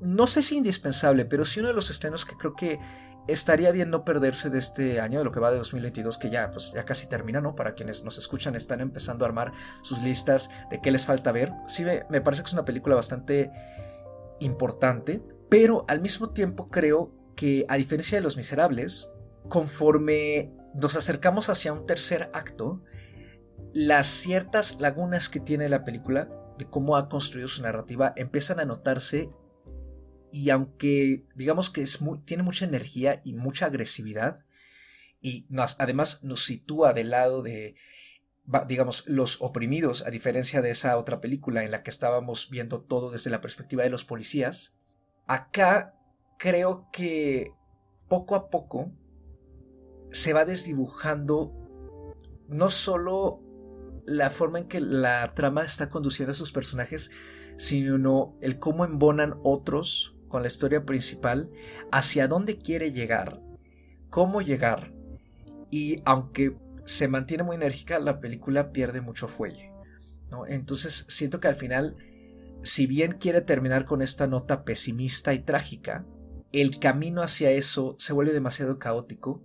no 0.00 0.26
sé 0.26 0.42
si 0.42 0.56
indispensable, 0.56 1.24
pero 1.24 1.44
sí 1.44 1.60
uno 1.60 1.68
de 1.68 1.74
los 1.74 1.90
estrenos 1.90 2.24
que 2.24 2.36
creo 2.36 2.54
que 2.54 2.78
estaría 3.28 3.72
bien 3.72 3.90
no 3.90 4.04
perderse 4.04 4.50
de 4.50 4.58
este 4.58 5.00
año, 5.00 5.18
de 5.18 5.24
lo 5.24 5.32
que 5.32 5.40
va 5.40 5.50
de 5.50 5.58
2022, 5.58 6.18
que 6.18 6.30
ya, 6.30 6.50
pues, 6.50 6.72
ya 6.72 6.84
casi 6.84 7.08
termina, 7.08 7.40
¿no? 7.40 7.54
Para 7.54 7.74
quienes 7.74 8.04
nos 8.04 8.18
escuchan, 8.18 8.54
están 8.54 8.80
empezando 8.80 9.24
a 9.24 9.28
armar 9.28 9.52
sus 9.82 10.02
listas 10.02 10.50
de 10.70 10.80
qué 10.80 10.90
les 10.90 11.06
falta 11.06 11.32
ver. 11.32 11.52
Sí, 11.66 11.84
me, 11.84 12.04
me 12.08 12.20
parece 12.20 12.42
que 12.42 12.48
es 12.48 12.52
una 12.52 12.64
película 12.64 12.94
bastante 12.94 13.50
importante, 14.40 15.22
pero 15.48 15.84
al 15.88 16.00
mismo 16.00 16.30
tiempo 16.30 16.68
creo 16.68 17.15
que, 17.36 17.64
a 17.68 17.76
diferencia 17.76 18.18
de 18.18 18.22
Los 18.22 18.36
Miserables, 18.36 19.08
conforme 19.48 20.52
nos 20.74 20.96
acercamos 20.96 21.48
hacia 21.48 21.72
un 21.72 21.86
tercer 21.86 22.30
acto, 22.32 22.82
las 23.72 24.06
ciertas 24.06 24.80
lagunas 24.80 25.28
que 25.28 25.40
tiene 25.40 25.68
la 25.68 25.84
película, 25.84 26.30
de 26.58 26.64
cómo 26.64 26.96
ha 26.96 27.08
construido 27.08 27.48
su 27.48 27.62
narrativa, 27.62 28.12
empiezan 28.16 28.60
a 28.60 28.64
notarse 28.64 29.30
y 30.32 30.50
aunque 30.50 31.24
digamos 31.34 31.70
que 31.70 31.82
es 31.82 32.00
muy, 32.00 32.18
tiene 32.20 32.42
mucha 32.42 32.64
energía 32.64 33.20
y 33.24 33.34
mucha 33.34 33.66
agresividad, 33.66 34.44
y 35.20 35.46
además 35.78 36.24
nos 36.24 36.44
sitúa 36.44 36.92
del 36.92 37.10
lado 37.10 37.42
de, 37.42 37.74
digamos, 38.68 39.04
los 39.06 39.40
oprimidos, 39.40 40.06
a 40.06 40.10
diferencia 40.10 40.62
de 40.62 40.70
esa 40.70 40.96
otra 40.98 41.20
película 41.20 41.64
en 41.64 41.70
la 41.70 41.82
que 41.82 41.90
estábamos 41.90 42.50
viendo 42.50 42.82
todo 42.82 43.10
desde 43.10 43.30
la 43.30 43.40
perspectiva 43.40 43.82
de 43.82 43.90
los 43.90 44.04
policías, 44.04 44.76
acá 45.26 45.95
creo 46.38 46.88
que 46.92 47.52
poco 48.08 48.34
a 48.34 48.50
poco 48.50 48.92
se 50.10 50.32
va 50.32 50.44
desdibujando 50.44 51.52
no 52.48 52.70
solo 52.70 53.42
la 54.06 54.30
forma 54.30 54.60
en 54.60 54.68
que 54.68 54.80
la 54.80 55.26
trama 55.34 55.64
está 55.64 55.88
conduciendo 55.88 56.30
a 56.30 56.34
sus 56.34 56.52
personajes, 56.52 57.10
sino 57.56 58.36
el 58.40 58.58
cómo 58.58 58.84
embonan 58.84 59.34
otros 59.42 60.16
con 60.28 60.42
la 60.42 60.48
historia 60.48 60.84
principal, 60.84 61.50
hacia 61.90 62.28
dónde 62.28 62.58
quiere 62.58 62.92
llegar, 62.92 63.40
cómo 64.10 64.42
llegar, 64.42 64.92
y 65.70 66.02
aunque 66.04 66.56
se 66.84 67.08
mantiene 67.08 67.42
muy 67.42 67.56
enérgica, 67.56 67.98
la 67.98 68.20
película 68.20 68.72
pierde 68.72 69.00
mucho 69.00 69.28
fuelle. 69.28 69.72
Entonces 70.48 71.06
siento 71.08 71.40
que 71.40 71.48
al 71.48 71.54
final, 71.54 71.96
si 72.62 72.86
bien 72.86 73.12
quiere 73.12 73.40
terminar 73.40 73.84
con 73.84 74.02
esta 74.02 74.26
nota 74.26 74.64
pesimista 74.64 75.34
y 75.34 75.40
trágica, 75.40 76.04
el 76.52 76.78
camino 76.78 77.22
hacia 77.22 77.50
eso 77.50 77.96
se 77.98 78.12
vuelve 78.12 78.32
demasiado 78.32 78.78
caótico 78.78 79.42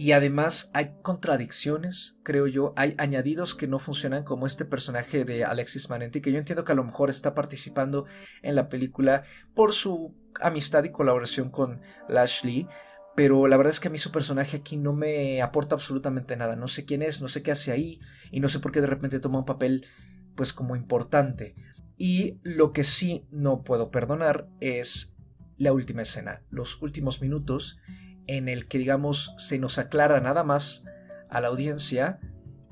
y 0.00 0.12
además 0.12 0.70
hay 0.72 0.92
contradicciones, 1.02 2.16
creo 2.22 2.46
yo, 2.46 2.72
hay 2.74 2.94
añadidos 2.96 3.54
que 3.54 3.66
no 3.66 3.78
funcionan 3.78 4.24
como 4.24 4.46
este 4.46 4.64
personaje 4.64 5.26
de 5.26 5.44
Alexis 5.44 5.90
Manenti, 5.90 6.22
que 6.22 6.32
yo 6.32 6.38
entiendo 6.38 6.64
que 6.64 6.72
a 6.72 6.74
lo 6.74 6.84
mejor 6.84 7.10
está 7.10 7.34
participando 7.34 8.06
en 8.40 8.54
la 8.54 8.70
película 8.70 9.24
por 9.52 9.74
su 9.74 10.16
amistad 10.40 10.84
y 10.84 10.90
colaboración 10.90 11.50
con 11.50 11.82
Lashley, 12.08 12.66
pero 13.14 13.46
la 13.46 13.58
verdad 13.58 13.72
es 13.72 13.78
que 13.78 13.88
a 13.88 13.90
mí 13.90 13.98
su 13.98 14.10
personaje 14.10 14.56
aquí 14.56 14.78
no 14.78 14.94
me 14.94 15.42
aporta 15.42 15.74
absolutamente 15.74 16.34
nada, 16.34 16.56
no 16.56 16.66
sé 16.66 16.86
quién 16.86 17.02
es, 17.02 17.20
no 17.20 17.28
sé 17.28 17.42
qué 17.42 17.50
hace 17.50 17.70
ahí 17.70 18.00
y 18.30 18.40
no 18.40 18.48
sé 18.48 18.58
por 18.58 18.72
qué 18.72 18.80
de 18.80 18.86
repente 18.86 19.20
toma 19.20 19.40
un 19.40 19.44
papel 19.44 19.86
pues 20.34 20.54
como 20.54 20.76
importante. 20.76 21.54
Y 21.98 22.38
lo 22.42 22.72
que 22.72 22.84
sí 22.84 23.26
no 23.30 23.64
puedo 23.64 23.90
perdonar 23.90 24.48
es 24.60 25.14
la 25.60 25.74
última 25.74 26.02
escena, 26.02 26.42
los 26.48 26.80
últimos 26.80 27.20
minutos 27.20 27.78
en 28.26 28.48
el 28.48 28.66
que, 28.66 28.78
digamos, 28.78 29.34
se 29.36 29.58
nos 29.58 29.78
aclara 29.78 30.18
nada 30.20 30.42
más 30.42 30.84
a 31.28 31.40
la 31.40 31.48
audiencia 31.48 32.18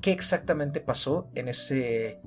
qué 0.01 0.11
exactamente 0.11 0.81
pasó 0.81 1.29
en 1.35 1.49
ese 1.49 2.19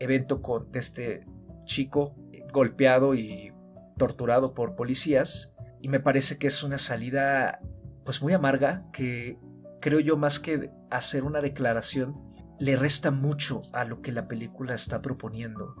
evento 0.00 0.42
con 0.42 0.68
este 0.74 1.26
chico 1.64 2.16
golpeado 2.52 3.14
y 3.14 3.52
torturado 3.98 4.52
por 4.52 4.74
policías. 4.74 5.54
Y 5.80 5.88
me 5.88 6.00
parece 6.00 6.38
que 6.38 6.48
es 6.48 6.64
una 6.64 6.78
salida 6.78 7.60
pues 8.04 8.20
muy 8.20 8.32
amarga 8.32 8.90
que 8.92 9.38
creo 9.80 10.00
yo 10.00 10.16
más 10.16 10.40
que 10.40 10.72
hacer 10.90 11.22
una 11.22 11.40
declaración 11.40 12.16
le 12.58 12.74
resta 12.74 13.12
mucho 13.12 13.62
a 13.72 13.84
lo 13.84 14.02
que 14.02 14.10
la 14.10 14.26
película 14.26 14.74
está 14.74 15.00
proponiendo. 15.00 15.76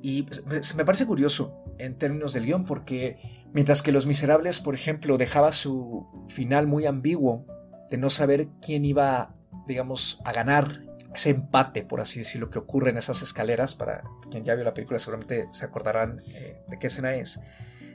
Y 0.00 0.22
pues, 0.22 0.74
me 0.74 0.84
parece 0.86 1.04
curioso 1.04 1.57
en 1.78 1.96
términos 1.96 2.32
del 2.32 2.46
guion 2.46 2.64
porque 2.64 3.18
Mientras 3.52 3.82
que 3.82 3.92
Los 3.92 4.06
Miserables, 4.06 4.60
por 4.60 4.74
ejemplo, 4.74 5.16
dejaba 5.16 5.52
su 5.52 6.06
final 6.28 6.66
muy 6.66 6.86
ambiguo 6.86 7.46
de 7.90 7.96
no 7.96 8.10
saber 8.10 8.48
quién 8.60 8.84
iba, 8.84 9.34
digamos, 9.66 10.20
a 10.24 10.32
ganar 10.32 10.82
ese 11.14 11.30
empate, 11.30 11.82
por 11.82 12.00
así 12.00 12.18
decirlo, 12.18 12.50
que 12.50 12.58
ocurre 12.58 12.90
en 12.90 12.98
esas 12.98 13.22
escaleras. 13.22 13.74
Para 13.74 14.02
quien 14.30 14.44
ya 14.44 14.54
vio 14.54 14.64
la 14.64 14.74
película, 14.74 14.98
seguramente 14.98 15.48
se 15.52 15.64
acordarán 15.64 16.20
eh, 16.28 16.60
de 16.68 16.78
qué 16.78 16.88
escena 16.88 17.14
es. 17.14 17.40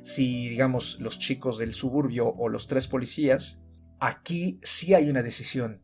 Si, 0.01 0.49
digamos, 0.49 0.99
los 0.99 1.19
chicos 1.19 1.59
del 1.59 1.75
suburbio 1.75 2.27
o 2.27 2.49
los 2.49 2.67
tres 2.67 2.87
policías, 2.87 3.59
aquí 3.99 4.59
sí 4.63 4.95
hay 4.95 5.09
una 5.09 5.21
decisión 5.21 5.83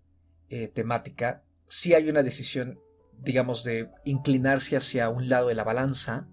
eh, 0.50 0.68
temática, 0.68 1.44
sí 1.68 1.94
hay 1.94 2.10
una 2.10 2.24
decisión, 2.24 2.80
digamos, 3.20 3.64
de 3.64 3.92
inclinarse 4.04 4.76
hacia 4.76 5.10
un 5.10 5.30
lado 5.30 5.50
de 5.50 5.56
la 5.56 5.64
balanza 5.64 6.28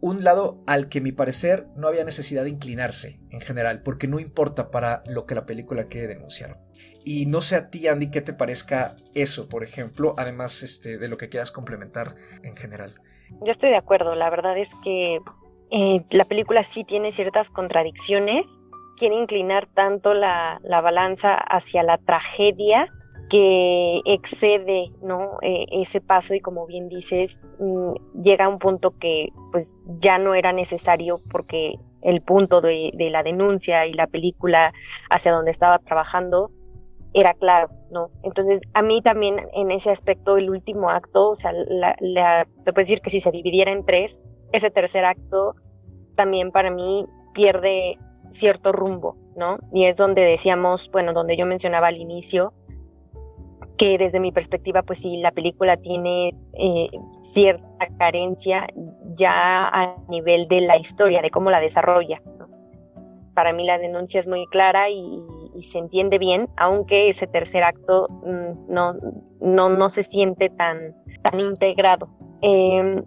un 0.00 0.22
lado 0.22 0.62
al 0.66 0.88
que 0.88 1.00
mi 1.00 1.12
parecer 1.12 1.66
no 1.76 1.88
había 1.88 2.04
necesidad 2.04 2.44
de 2.44 2.50
inclinarse 2.50 3.20
en 3.30 3.40
general, 3.40 3.82
porque 3.82 4.06
no 4.06 4.20
importa 4.20 4.70
para 4.70 5.02
lo 5.06 5.26
que 5.26 5.34
la 5.34 5.46
película 5.46 5.88
quiere 5.88 6.06
denunciar. 6.06 6.58
Y 7.04 7.26
no 7.26 7.40
sé 7.40 7.56
a 7.56 7.70
ti, 7.70 7.88
Andy, 7.88 8.10
qué 8.10 8.20
te 8.20 8.32
parezca 8.32 8.96
eso, 9.14 9.48
por 9.48 9.64
ejemplo, 9.64 10.14
además 10.16 10.62
este, 10.62 10.98
de 10.98 11.08
lo 11.08 11.16
que 11.16 11.28
quieras 11.28 11.50
complementar 11.50 12.14
en 12.42 12.54
general. 12.54 12.92
Yo 13.40 13.50
estoy 13.50 13.70
de 13.70 13.76
acuerdo, 13.76 14.14
la 14.14 14.30
verdad 14.30 14.56
es 14.56 14.70
que 14.84 15.20
eh, 15.70 16.04
la 16.10 16.24
película 16.24 16.62
sí 16.62 16.84
tiene 16.84 17.12
ciertas 17.12 17.50
contradicciones, 17.50 18.44
quiere 18.96 19.16
inclinar 19.16 19.68
tanto 19.74 20.14
la, 20.14 20.60
la 20.62 20.80
balanza 20.80 21.34
hacia 21.34 21.82
la 21.82 21.98
tragedia 21.98 22.92
que 23.28 24.00
excede 24.04 24.90
¿no? 25.02 25.38
E, 25.42 25.66
ese 25.70 26.00
paso 26.00 26.34
y 26.34 26.40
como 26.40 26.66
bien 26.66 26.88
dices, 26.88 27.38
mm, 27.58 28.22
llega 28.22 28.46
a 28.46 28.48
un 28.48 28.58
punto 28.58 28.94
que 28.98 29.28
pues 29.52 29.74
ya 30.00 30.18
no 30.18 30.34
era 30.34 30.52
necesario 30.52 31.20
porque 31.30 31.74
el 32.02 32.22
punto 32.22 32.60
de, 32.60 32.92
la 33.10 33.22
denuncia 33.22 33.86
y 33.86 33.92
la 33.92 34.06
película 34.06 34.72
hacia 35.10 35.32
donde 35.32 35.50
estaba 35.50 35.78
trabajando 35.78 36.50
era 37.14 37.34
claro, 37.34 37.70
¿no? 37.90 38.10
Entonces, 38.22 38.60
a 38.74 38.82
mí 38.82 39.00
también 39.02 39.48
en 39.54 39.70
ese 39.70 39.90
aspecto, 39.90 40.36
el 40.36 40.50
último 40.50 40.90
acto, 40.90 41.30
o 41.30 41.34
sea, 41.34 41.52
te 41.52 42.72
puedo 42.72 42.84
decir 42.84 43.00
que 43.00 43.10
si 43.10 43.20
se 43.20 43.30
dividiera 43.30 43.72
en 43.72 43.84
tres, 43.84 44.20
ese 44.52 44.70
tercer 44.70 45.04
acto 45.04 45.56
también 46.14 46.52
para 46.52 46.70
mí 46.70 47.06
pierde 47.34 47.98
cierto 48.30 48.72
rumbo, 48.72 49.16
¿no? 49.36 49.58
Y 49.72 49.84
es 49.84 49.96
donde 49.96 50.22
decíamos, 50.22 50.90
bueno, 50.92 51.12
donde 51.12 51.36
yo 51.36 51.46
mencionaba 51.46 51.88
al 51.88 51.96
inicio, 51.96 52.52
que 53.78 53.96
desde 53.96 54.20
mi 54.20 54.32
perspectiva, 54.32 54.82
pues 54.82 54.98
sí, 54.98 55.16
la 55.18 55.30
película 55.30 55.76
tiene 55.76 56.34
eh, 56.54 56.90
cierta 57.32 57.86
carencia 57.96 58.66
ya 59.14 59.68
a 59.68 59.96
nivel 60.08 60.48
de 60.48 60.60
la 60.62 60.76
historia, 60.76 61.22
de 61.22 61.30
cómo 61.30 61.50
la 61.50 61.60
desarrolla. 61.60 62.20
Para 63.34 63.52
mí 63.52 63.64
la 63.64 63.78
denuncia 63.78 64.18
es 64.18 64.26
muy 64.26 64.46
clara 64.48 64.90
y, 64.90 65.22
se 65.62 65.78
entiende 65.78 66.18
bien, 66.18 66.48
aunque 66.56 67.08
ese 67.08 67.26
tercer 67.26 67.64
acto 67.64 68.06
mm, 68.08 68.72
no, 68.72 68.94
no, 69.40 69.68
no, 69.68 69.88
se 69.88 70.04
siente 70.04 70.50
tan, 70.50 70.94
tan 71.22 71.40
integrado. 71.40 72.08
Em, 72.42 73.02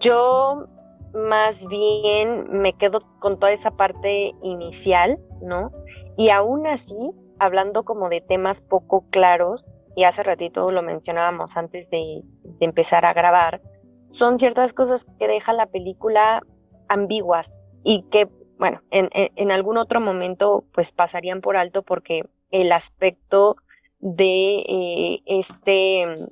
yo 0.00 0.66
más 1.14 1.64
bien 1.66 2.46
me 2.50 2.72
quedo 2.72 3.02
con 3.20 3.38
toda 3.38 3.52
esa 3.52 3.70
parte 3.70 4.34
inicial, 4.42 5.18
¿no? 5.42 5.70
Y 6.16 6.30
aún 6.30 6.66
así, 6.66 7.12
hablando 7.38 7.84
como 7.84 8.08
de 8.08 8.20
temas 8.20 8.60
poco 8.60 9.04
claros, 9.10 9.64
y 9.96 10.04
hace 10.04 10.22
ratito 10.22 10.70
lo 10.70 10.82
mencionábamos 10.82 11.56
antes 11.56 11.90
de, 11.90 12.22
empezar 12.60 13.04
a 13.06 13.14
grabar, 13.14 13.62
son 14.10 14.38
ciertas 14.38 14.72
cosas 14.72 15.06
que 15.18 15.26
deja 15.26 15.52
la 15.54 15.66
película 15.66 16.42
ambiguas 16.88 17.50
y 17.82 18.02
que, 18.10 18.28
bueno, 18.58 18.82
en, 18.90 19.50
algún 19.50 19.78
otro 19.78 20.00
momento 20.00 20.64
pues 20.72 20.92
pasarían 20.92 21.40
por 21.40 21.56
alto 21.56 21.82
porque 21.82 22.24
el 22.50 22.72
aspecto 22.72 23.56
de 23.98 24.64
eh, 24.68 25.22
este 25.24 26.28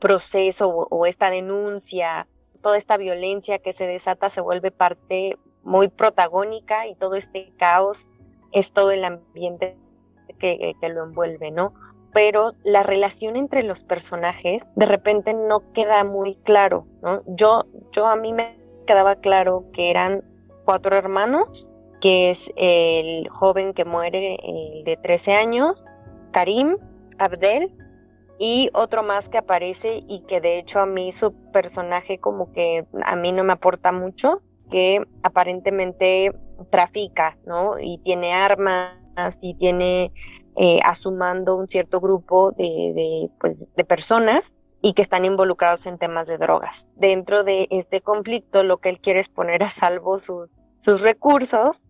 proceso 0.00 0.68
o, 0.68 1.06
esta 1.06 1.30
denuncia, 1.30 2.26
toda 2.60 2.76
esta 2.76 2.96
violencia 2.96 3.60
que 3.60 3.72
se 3.72 3.86
desata 3.86 4.30
se 4.30 4.40
vuelve 4.40 4.72
parte 4.72 5.38
muy 5.62 5.88
protagónica 5.88 6.88
y 6.88 6.96
todo 6.96 7.14
este 7.14 7.52
caos 7.56 8.08
es 8.50 8.72
todo 8.72 8.90
el 8.90 9.04
ambiente 9.04 9.76
que, 10.40 10.74
que 10.80 10.88
lo 10.88 11.04
envuelve, 11.04 11.52
¿no? 11.52 11.72
Pero 12.14 12.52
la 12.62 12.82
relación 12.82 13.36
entre 13.36 13.62
los 13.62 13.84
personajes 13.84 14.62
de 14.76 14.86
repente 14.86 15.34
no 15.34 15.70
queda 15.72 16.04
muy 16.04 16.36
claro, 16.36 16.86
¿no? 17.02 17.22
Yo, 17.26 17.64
yo 17.92 18.06
a 18.06 18.16
mí 18.16 18.32
me 18.32 18.56
quedaba 18.86 19.16
claro 19.16 19.64
que 19.74 19.90
eran 19.90 20.24
cuatro 20.64 20.96
hermanos, 20.96 21.66
que 22.00 22.30
es 22.30 22.50
el 22.56 23.28
joven 23.28 23.74
que 23.74 23.84
muere 23.84 24.38
de 24.84 24.96
13 25.02 25.34
años, 25.34 25.84
Karim, 26.32 26.76
Abdel 27.18 27.72
y 28.38 28.70
otro 28.74 29.02
más 29.02 29.28
que 29.28 29.38
aparece 29.38 30.02
y 30.08 30.20
que 30.26 30.40
de 30.40 30.58
hecho 30.58 30.80
a 30.80 30.86
mí 30.86 31.12
su 31.12 31.32
personaje 31.52 32.18
como 32.18 32.52
que 32.52 32.84
a 33.04 33.16
mí 33.16 33.32
no 33.32 33.44
me 33.44 33.52
aporta 33.52 33.92
mucho, 33.92 34.42
que 34.70 35.02
aparentemente 35.22 36.32
trafica, 36.70 37.36
¿no? 37.46 37.78
Y 37.78 37.98
tiene 37.98 38.34
armas 38.34 38.98
y 39.40 39.54
tiene 39.54 40.12
eh, 40.56 40.80
asumando 40.84 41.56
un 41.56 41.68
cierto 41.68 42.00
grupo 42.00 42.52
de, 42.52 42.64
de, 42.64 43.30
pues, 43.40 43.68
de 43.74 43.84
personas 43.84 44.54
y 44.80 44.92
que 44.92 45.02
están 45.02 45.24
involucrados 45.24 45.86
en 45.86 45.98
temas 45.98 46.26
de 46.26 46.36
drogas. 46.36 46.86
Dentro 46.96 47.42
de 47.42 47.66
este 47.70 48.00
conflicto 48.00 48.62
lo 48.62 48.78
que 48.78 48.90
él 48.90 49.00
quiere 49.00 49.20
es 49.20 49.28
poner 49.28 49.62
a 49.62 49.70
salvo 49.70 50.18
sus, 50.18 50.54
sus 50.78 51.00
recursos 51.00 51.86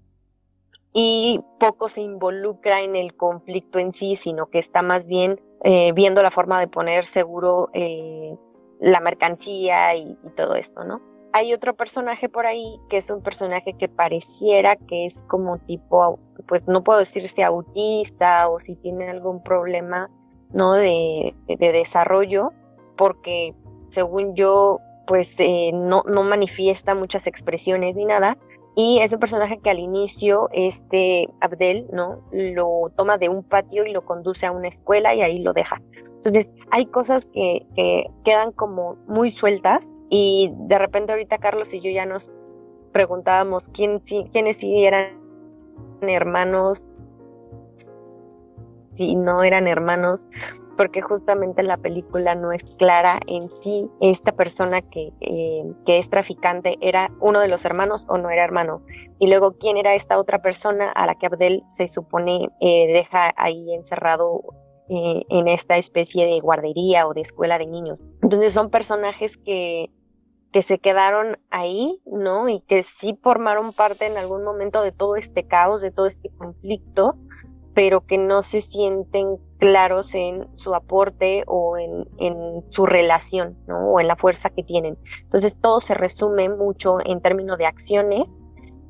y 0.93 1.41
poco 1.59 1.89
se 1.89 2.03
involucra 2.03 2.83
en 2.83 2.95
el 2.95 3.17
conflicto 3.17 3.81
en 3.81 3.93
sí, 3.93 4.15
sino 4.15 4.47
que 4.47 4.61
está 4.61 4.81
más 4.81 5.07
bien 5.07 5.41
eh, 5.65 5.93
viendo 5.93 6.23
la 6.23 6.31
forma 6.31 6.61
de 6.61 6.69
poner 6.69 7.05
seguro 7.05 7.69
eh, 7.73 8.37
la 8.79 9.01
mercancía 9.01 9.97
y, 9.97 10.17
todo 10.37 10.55
esto, 10.55 10.85
¿no? 10.85 11.01
Hay 11.37 11.53
otro 11.53 11.75
personaje 11.75 12.29
por 12.29 12.47
ahí 12.47 12.79
que 12.89 12.97
es 12.97 13.11
un 13.11 13.21
personaje 13.21 13.73
que 13.73 13.89
pareciera 13.89 14.77
que 14.77 15.05
es 15.05 15.25
como 15.25 15.59
tipo, 15.59 16.21
pues 16.47 16.63
no 16.69 16.85
puedo 16.85 17.01
decir 17.01 17.29
si 17.29 17.43
autista 17.43 18.49
o 18.49 18.61
si 18.61 18.77
tiene 18.77 19.11
algún 19.11 19.43
problema, 19.43 20.09
¿no? 20.53 20.75
De, 20.75 21.35
desarrollo, 21.59 22.53
porque 22.97 23.53
según 23.91 24.37
yo, 24.37 24.79
pues 25.09 25.35
eh, 25.41 25.73
no, 25.75 26.05
no 26.07 26.23
manifiesta 26.23 26.95
muchas 26.95 27.27
expresiones 27.27 27.97
ni 27.97 28.05
nada, 28.05 28.39
y 28.77 28.99
es 29.01 29.13
un 29.13 29.21
personaje 29.21 29.59
que 29.59 29.71
al 29.71 29.79
inicio, 29.79 30.49
este 30.53 31.29
Abdel, 31.41 31.87
¿no? 31.93 32.23
Lo 32.33 32.91
toma 32.97 33.19
de 33.19 33.29
un 33.29 33.45
patio 33.45 33.87
y 33.87 33.93
lo 33.93 34.05
conduce 34.05 34.47
a 34.47 34.53
una 34.53 34.69
escuela 34.69 35.15
y 35.15 35.23
ahí 35.23 35.39
lo 35.39 35.53
deja. 35.53 35.81
Entonces, 36.17 36.51
hay 36.71 36.87
cosas 36.87 37.27
que, 37.27 37.67
quedan 38.25 38.51
como 38.53 38.97
muy 39.07 39.31
sueltas 39.31 39.93
y 40.11 40.53
de 40.55 40.79
repente 40.79 41.13
ahorita 41.13 41.39
Carlos 41.39 41.73
y 41.73 41.81
yo 41.81 41.91
ya 41.91 42.05
nos 42.05 42.35
preguntábamos 42.93 43.69
quién, 43.69 44.01
quiénes 44.01 44.57
sí 44.57 44.85
eran 44.85 45.21
hermanos, 46.01 46.85
si 48.95 49.15
no 49.15 49.43
eran 49.43 49.67
hermanos, 49.67 50.27
porque 50.77 51.03
justamente 51.03 51.63
la 51.63 51.77
película 51.77 52.35
no 52.35 52.53
es 52.53 52.65
clara 52.77 53.21
en 53.27 53.51
sí 53.63 53.89
esta 54.01 54.33
persona 54.33 54.83
que, 54.83 55.13
eh, 55.21 55.65
que 55.87 55.99
es 55.99 56.11
traficante 56.11 56.77
era 56.81 57.11
uno 57.21 57.41
de 57.41 57.49
los 57.49 57.65
hermanos 57.65 58.07
o 58.09 58.19
no 58.19 58.31
era 58.31 58.45
hermano. 58.45 58.83
Y 59.19 59.29
luego 59.29 59.57
quién 59.59 59.77
era 59.77 59.95
esta 59.95 60.19
otra 60.19 60.43
persona 60.43 60.91
a 60.91 61.07
la 61.07 61.15
que 61.15 61.27
Abdel 61.27 61.63
se 61.67 61.89
supone 61.89 62.49
eh, 62.61 62.93
deja 62.93 63.33
ahí 63.37 63.73
encerrado 63.75 64.43
eh, 64.89 65.25
en 65.31 65.49
esta 65.49 65.77
especie 65.79 66.27
de 66.27 66.41
guardería 66.41 67.07
o 67.07 67.15
de 67.15 67.23
escuela 67.23 67.59
de 67.59 67.67
niños. 67.67 67.99
Entonces 68.23 68.53
son 68.53 68.71
personajes 68.71 69.39
que, 69.39 69.91
que 70.53 70.63
se 70.63 70.79
quedaron 70.79 71.39
ahí, 71.51 72.01
¿no? 72.05 72.49
Y 72.49 72.61
que 72.61 72.83
sí 72.83 73.19
formaron 73.23 73.73
parte 73.73 74.07
en 74.07 74.19
algún 74.19 74.45
momento 74.45 74.83
de 74.83 74.93
todo 74.93 75.17
este 75.17 75.47
caos, 75.47 75.81
de 75.81 75.91
todo 75.91 76.07
este 76.07 76.29
conflicto, 76.37 77.17
pero 77.75 78.07
que 78.07 78.19
no 78.19 78.43
se 78.43 78.61
sienten 78.61 79.39
claros 79.65 80.15
en 80.15 80.47
su 80.59 80.75
aporte 80.75 81.43
o 81.47 81.79
en, 81.79 82.05
su 82.69 82.85
relación, 82.85 83.57
¿no? 83.67 83.93
O 83.93 83.99
en 83.99 84.09
la 84.09 84.15
fuerza 84.15 84.51
que 84.51 84.63
tienen. 84.63 84.99
Entonces 85.23 85.57
todo 85.59 85.81
se 85.81 85.95
resume 85.95 86.51
mucho 86.51 86.99
en 87.03 87.23
términos 87.23 87.57
de 87.57 87.65
acciones, 87.65 88.43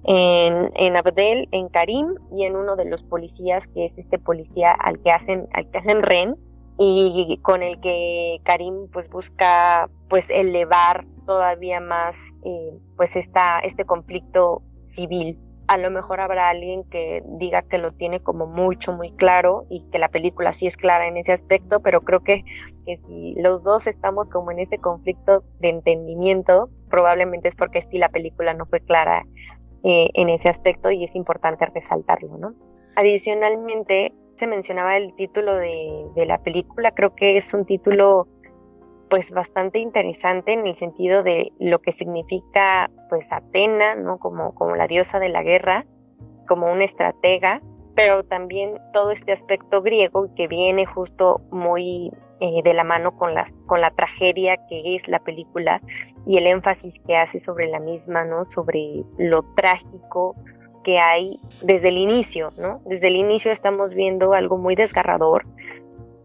en, 0.02 0.72
en, 0.74 0.96
Abdel, 0.96 1.48
en 1.52 1.68
Karim 1.68 2.16
y 2.37 2.42
en 2.42 2.56
uno 2.56 2.74
de 2.74 2.87
los 2.87 3.04
policías, 3.04 3.68
que 3.68 3.84
es 3.84 3.96
este 3.96 4.18
policía 4.18 4.72
al 4.72 4.98
que 4.98 5.12
hacen, 5.12 5.46
al 5.52 5.70
que 5.70 5.78
hacen 5.78 6.02
Ren, 6.02 6.34
y 6.76 7.38
con 7.42 7.62
el 7.62 7.80
que 7.80 8.40
Karim 8.42 8.88
pues 8.92 9.08
busca 9.08 9.88
pues 10.08 10.28
elevar 10.28 11.06
todavía 11.24 11.78
más 11.78 12.16
eh, 12.44 12.72
pues 12.96 13.14
esta, 13.14 13.60
este 13.60 13.84
conflicto 13.84 14.60
civil 14.82 15.38
a 15.66 15.79
lo 15.79 15.90
mejor 15.90 16.20
habrá 16.20 16.50
alguien 16.50 16.85
que 16.85 17.22
diga 17.27 17.62
que 17.62 17.79
lo 17.79 17.92
tiene 17.92 18.20
como 18.20 18.46
mucho, 18.46 18.92
muy 18.92 19.12
claro 19.12 19.64
y 19.70 19.88
que 19.90 19.98
la 19.98 20.09
película 20.09 20.53
sí 20.53 20.66
es 20.66 20.77
clara 20.77 21.09
en 21.09 21.16
ese 21.16 21.33
aspecto, 21.33 21.81
pero 21.81 22.03
creo 22.03 22.20
que, 22.20 22.44
si 22.85 23.35
los 23.37 23.62
dos 23.62 23.87
estamos 23.87 24.29
como 24.29 24.50
en 24.50 24.59
ese 24.59 24.79
conflicto 24.79 25.42
de 25.61 25.70
entendimiento, 25.70 26.68
probablemente 26.90 27.48
es 27.48 27.57
porque 27.57 27.83
sí 27.83 27.98
la 27.98 28.11
película 28.11 28.53
no 28.53 28.66
fue 28.66 28.81
clara 28.81 29.24
eh, 29.85 30.11
en 30.14 30.29
ese 30.29 30.48
aspecto 30.48 30.90
y 30.90 31.05
es 31.05 31.14
importante 31.14 31.64
resaltarlo, 31.66 32.37
¿no? 32.37 32.55
Adicionalmente, 32.96 34.14
se 34.37 34.46
mencionaba 34.46 34.96
el 34.96 35.14
título 35.16 35.55
de, 35.55 36.07
de 36.14 36.27
la 36.27 36.38
película, 36.38 36.92
creo 36.92 37.14
que 37.14 37.37
es 37.37 37.55
un 37.55 37.64
título 37.64 38.29
pues 39.08 39.30
bastante 39.30 39.78
interesante 39.78 40.52
en 40.52 40.66
el 40.66 40.74
sentido 40.74 41.22
de 41.22 41.52
lo 41.58 41.80
que 41.80 41.92
significa 41.92 42.90
pues 43.08 43.32
Atena, 43.32 43.94
¿no? 43.94 44.18
Como, 44.18 44.54
como 44.54 44.76
la 44.76 44.86
diosa 44.86 45.18
de 45.18 45.28
la 45.28 45.42
guerra, 45.42 45.86
como 46.46 46.70
una 46.70 46.84
estratega, 46.84 47.62
pero 47.94 48.24
también 48.24 48.80
todo 48.92 49.10
este 49.10 49.32
aspecto 49.32 49.82
griego 49.82 50.28
que 50.34 50.48
viene 50.48 50.86
justo 50.86 51.40
muy 51.50 52.12
eh, 52.40 52.62
de 52.64 52.74
la 52.74 52.84
mano 52.84 53.16
con 53.16 53.34
la, 53.34 53.46
con 53.66 53.80
la 53.80 53.90
tragedia 53.92 54.56
que 54.68 54.96
es 54.96 55.06
la 55.08 55.20
película 55.20 55.80
y 56.26 56.38
el 56.38 56.46
énfasis 56.46 57.00
que 57.06 57.16
hace 57.16 57.38
sobre 57.38 57.68
la 57.68 57.78
misma, 57.78 58.24
¿no? 58.24 58.50
Sobre 58.50 59.04
lo 59.18 59.42
trágico 59.54 60.34
que 60.82 60.98
hay 60.98 61.40
desde 61.62 61.88
el 61.88 61.98
inicio, 61.98 62.50
¿no? 62.58 62.80
Desde 62.84 63.08
el 63.08 63.16
inicio 63.16 63.52
estamos 63.52 63.94
viendo 63.94 64.34
algo 64.34 64.58
muy 64.58 64.74
desgarrador, 64.74 65.46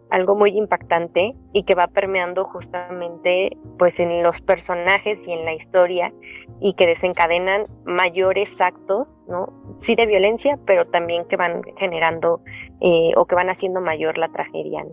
algo 0.10 0.36
muy 0.36 0.52
impactante 0.58 1.36
y 1.54 1.64
que 1.64 1.76
va 1.76 1.88
permeando 1.88 2.46
justamente 2.46 3.58
pues 3.78 4.00
en 4.00 4.24
los 4.24 4.42
personajes 4.42 5.28
y 5.28 5.34
en 5.34 5.46
la 5.46 5.54
historia 5.54 6.14
y 6.60 6.74
que 6.74 6.88
desencadenan 6.88 7.68
mayores 7.86 8.60
actos, 8.60 9.16
¿no? 9.28 9.54
Sí 9.78 9.96
de 9.96 10.06
violencia, 10.06 10.60
pero 10.66 10.86
también 10.86 11.26
que 11.26 11.38
van 11.38 11.62
generando 11.78 12.42
eh, 12.82 13.12
o 13.16 13.26
que 13.26 13.36
van 13.36 13.50
haciendo 13.50 13.82
mayor 13.82 14.18
la 14.18 14.30
tragedia, 14.30 14.84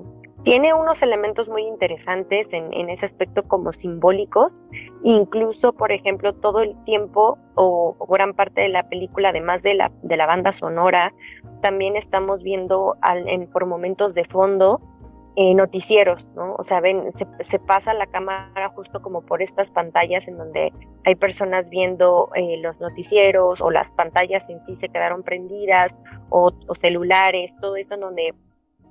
Tiene 0.45 0.75
unos 0.75 1.03
elementos 1.03 1.49
muy 1.49 1.63
interesantes 1.63 2.53
en, 2.53 2.73
en, 2.73 2.89
ese 2.89 3.05
aspecto 3.05 3.43
como 3.49 3.73
simbólicos, 3.73 4.53
incluso, 5.03 5.73
por 5.73 5.91
ejemplo, 5.91 6.35
todo 6.35 6.61
el 6.61 6.77
tiempo 6.85 7.37
o, 7.57 7.97
gran 8.09 8.33
parte 8.35 8.61
de 8.61 8.69
la 8.69 8.89
película, 8.89 9.31
además 9.31 9.63
de 9.65 9.75
la, 9.75 9.91
de 10.03 10.17
la 10.17 10.27
banda 10.27 10.53
sonora, 10.53 11.13
también 11.63 11.97
estamos 11.97 12.45
viendo 12.45 12.97
al, 13.01 13.29
en, 13.29 13.49
por 13.49 13.67
momentos 13.67 14.15
de 14.15 14.25
fondo 14.25 14.81
eh, 15.39 15.55
noticieros, 15.55 16.27
¿no? 16.35 16.55
O 16.55 16.65
sea, 16.65 16.81
ven, 16.81 17.13
se, 17.13 17.59
pasa 17.59 17.93
la 17.93 18.07
cámara 18.07 18.71
justo 18.71 19.03
como 19.03 19.21
por 19.21 19.43
estas 19.43 19.71
pantallas 19.71 20.29
en 20.29 20.39
donde 20.39 20.73
hay 21.05 21.15
personas 21.15 21.69
viendo 21.69 22.31
eh, 22.35 22.57
los 22.63 22.81
noticieros 22.81 23.61
o 23.61 23.71
las 23.71 23.91
pantallas 23.91 24.49
en 24.49 24.65
sí 24.65 24.77
se 24.77 24.89
quedaron 24.89 25.23
prendidas 25.25 25.95
o, 26.31 26.53
celulares, 26.75 27.55
todo 27.61 27.77
esto 27.77 27.97
en 27.97 28.01
donde 28.01 28.35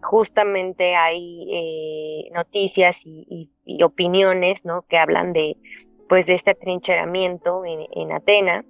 justamente 0.04 0.96
hay 0.96 1.48
eh, 1.52 2.32
noticias 2.32 3.02
y, 3.06 3.50
opiniones, 3.84 4.64
¿no? 4.66 4.84
Que 4.84 5.00
hablan 5.00 5.34
de, 5.34 5.58
pues, 6.08 6.28
de 6.28 6.36
este 6.36 6.52
atrincheramiento 6.52 7.64
en, 7.66 8.12
Atena 8.12 8.64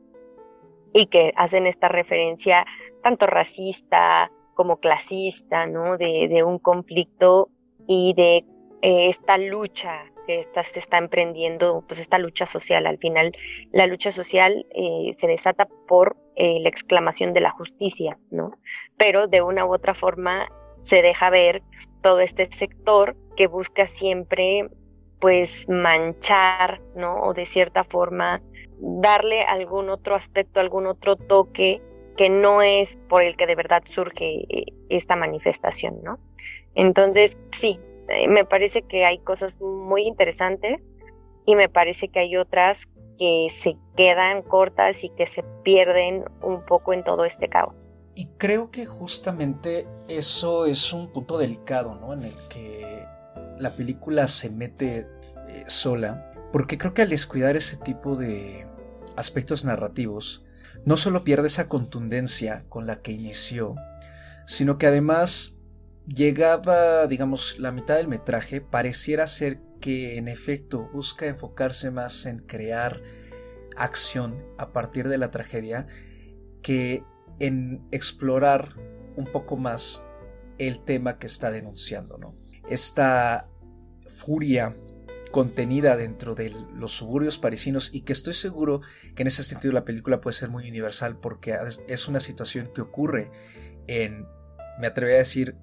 y 0.93 1.07
que 1.07 1.33
hacen 1.35 1.67
esta 1.67 1.89
referencia 1.89 2.65
tanto 3.03 3.27
racista 3.27 4.31
como 4.53 4.77
clasista, 4.77 5.65
¿no? 5.65 5.97
De, 5.97 6.29
de 6.29 6.41
un 6.43 6.57
conflicto 6.57 7.49
y 7.88 8.13
de 8.15 8.45
eh, 8.82 9.10
esta 9.10 9.38
lucha 9.38 10.04
que 10.28 10.48
se 10.63 10.80
está 10.80 10.98
emprendiendo, 10.98 11.84
pues 11.88 12.00
esta 12.00 12.17
lucha 12.17 12.45
social. 12.45 12.86
Al 12.88 12.98
final, 12.98 13.36
la 13.71 13.88
lucha 13.88 14.12
social 14.12 14.65
eh, 14.76 15.12
se 15.17 15.28
desata 15.28 15.67
por 15.88 16.17
eh, 16.36 16.60
la 16.62 16.69
exclamación 16.69 17.34
de 17.34 17.41
la 17.41 17.52
justicia, 17.52 18.17
¿no? 18.32 18.52
Pero 18.98 19.28
de 19.28 19.41
una 19.41 19.65
u 19.65 19.74
otra 19.74 19.93
forma 19.93 20.48
se 20.84 21.02
deja 21.02 21.30
ver 21.30 21.63
todo 22.02 22.19
este 22.19 22.48
sector 22.52 23.15
que 23.36 23.48
busca 23.48 23.88
siempre, 23.88 24.69
pues, 25.19 25.67
manchar, 25.69 26.80
¿no? 26.95 27.21
O 27.21 27.34
de 27.34 27.45
cierta 27.45 27.84
forma 27.84 28.41
darle 28.78 29.41
algún 29.41 29.89
otro 29.89 30.15
aspecto, 30.15 30.60
algún 30.60 30.86
otro 30.86 31.15
toque 31.15 31.82
que 32.17 32.30
no 32.30 32.62
es 32.62 32.98
por 33.10 33.24
el 33.24 33.36
que 33.36 33.48
de 33.48 33.56
verdad 33.56 33.84
surge 33.86 34.45
esta 34.89 35.15
manifestación, 35.15 36.02
¿no? 36.04 36.19
Entonces, 36.75 37.38
sí, 37.57 37.79
eh, 38.09 38.27
me 38.27 38.45
parece 38.45 38.83
que 38.83 39.05
hay 39.05 39.19
cosas 39.19 39.59
muy 39.59 40.03
interesantes 40.03 40.81
y 41.45 41.55
me 41.55 41.69
parece 41.69 42.09
que 42.09 42.19
hay 42.19 42.38
otras 42.38 42.88
que 43.17 43.47
se 43.49 43.77
quedan 43.95 44.41
cortas 44.41 45.03
y 45.03 45.09
que 45.09 45.25
se 45.25 45.43
pierden 45.63 46.25
un 46.41 46.65
poco 46.65 46.93
en 46.93 47.03
todo 47.03 47.25
este 47.25 47.47
caos. 47.47 47.73
Y 48.13 48.27
creo 48.38 48.71
que 48.71 48.85
justamente 48.85 49.88
eso 50.07 50.65
es 50.65 50.93
un 50.93 51.11
punto 51.11 51.38
delicado, 51.38 51.95
¿no? 51.95 52.13
En 52.13 52.23
el 52.23 52.35
que 52.49 53.05
la 53.57 53.75
película 53.75 54.27
se 54.27 54.49
mete 54.49 55.07
eh, 55.47 55.63
sola, 55.67 56.31
porque 56.51 56.77
creo 56.77 56.93
que 56.93 57.01
al 57.01 57.09
descuidar 57.09 57.55
ese 57.55 57.77
tipo 57.77 58.15
de 58.15 58.67
aspectos 59.15 59.65
narrativos, 59.65 60.45
no 60.85 60.97
solo 60.97 61.23
pierde 61.23 61.47
esa 61.47 61.67
contundencia 61.67 62.65
con 62.69 62.85
la 62.85 63.01
que 63.01 63.11
inició, 63.11 63.75
sino 64.45 64.77
que 64.77 64.88
además 64.88 65.59
llegaba, 66.08 67.08
digamos, 67.08 67.58
la 67.60 67.72
mitad 67.72 67.98
del 67.98 68.08
metraje, 68.08 68.62
pareciera 68.62 69.28
ser 69.28 69.60
que 69.80 70.18
en 70.18 70.28
efecto 70.28 70.89
busca 70.94 71.26
enfocarse 71.28 71.91
más 71.91 72.26
en 72.26 72.39
crear 72.39 73.02
acción 73.76 74.38
a 74.58 74.72
partir 74.72 75.08
de 75.10 75.18
la 75.18 75.32
tragedia 75.32 75.88
que 76.62 77.04
en 77.39 77.86
explorar 77.91 78.70
un 79.15 79.26
poco 79.32 79.58
más 79.58 80.04
el 80.58 80.84
tema 80.84 81.20
que 81.20 81.28
está 81.28 81.52
denunciando, 81.52 82.18
¿no? 82.18 82.36
Esta 82.70 83.50
furia 84.08 84.76
contenida 85.32 85.98
dentro 85.98 86.34
de 86.34 86.54
los 86.74 86.94
suburbios 86.94 87.38
parisinos 87.38 87.89
y 87.94 88.02
que 88.02 88.13
estoy 88.13 88.34
seguro 88.34 88.80
que 89.15 89.24
en 89.24 89.28
ese 89.28 89.44
sentido 89.44 89.74
la 89.74 89.84
película 89.84 90.22
puede 90.22 90.34
ser 90.34 90.50
muy 90.50 90.70
universal 90.70 91.18
porque 91.20 91.58
es 91.89 92.08
una 92.08 92.22
situación 92.22 92.72
que 92.74 92.82
ocurre 92.82 93.30
en, 93.88 94.26
me 94.80 94.88
atrevería 94.88 95.18
a 95.18 95.20
decir, 95.20 95.58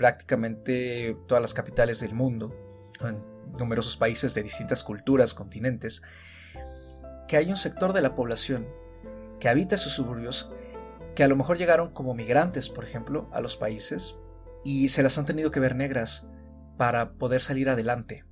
prácticamente 0.00 1.14
todas 1.28 1.42
las 1.42 1.52
capitales 1.52 2.00
del 2.00 2.14
mundo, 2.14 2.56
en 3.00 3.22
numerosos 3.58 3.98
países 3.98 4.32
de 4.32 4.42
distintas 4.42 4.82
culturas, 4.82 5.34
continentes, 5.34 6.00
que 7.28 7.36
hay 7.36 7.50
un 7.50 7.58
sector 7.58 7.92
de 7.92 8.00
la 8.00 8.14
población 8.14 8.66
que 9.40 9.50
habita 9.50 9.74
esos 9.74 9.92
suburbios 9.92 10.50
que 11.14 11.22
a 11.22 11.28
lo 11.28 11.36
mejor 11.36 11.58
llegaron 11.58 11.92
como 11.92 12.14
migrantes, 12.14 12.70
por 12.70 12.84
ejemplo, 12.84 13.28
a 13.30 13.42
los 13.42 13.58
países 13.58 14.14
y 14.64 14.88
se 14.88 15.02
las 15.02 15.18
han 15.18 15.26
tenido 15.26 15.50
que 15.50 15.60
ver 15.60 15.76
negras 15.76 16.26
para 16.78 17.12
poder 17.12 17.42
salir 17.42 17.68
adelante 17.68 18.24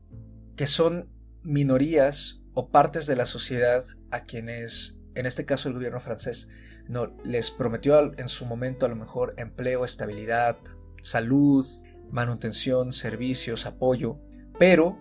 que 0.57 0.67
son 0.67 1.11
minorías 1.43 2.41
o 2.55 2.71
partes 2.71 3.07
de 3.07 3.15
la 3.15 3.27
sociedad 3.27 3.85
a 4.11 4.23
quienes, 4.23 4.99
en 5.17 5.27
este 5.27 5.45
caso 5.45 5.69
el 5.69 5.75
gobierno 5.75 6.01
francés, 6.01 6.49
no 6.89 7.15
les 7.25 7.51
prometió 7.51 8.19
en 8.19 8.29
su 8.29 8.47
momento 8.47 8.87
a 8.87 8.89
lo 8.89 8.97
mejor 8.97 9.35
empleo, 9.37 9.85
estabilidad, 9.85 10.57
salud, 11.03 11.67
manutención, 12.11 12.93
servicios, 12.93 13.67
apoyo, 13.67 14.19
pero 14.59 14.99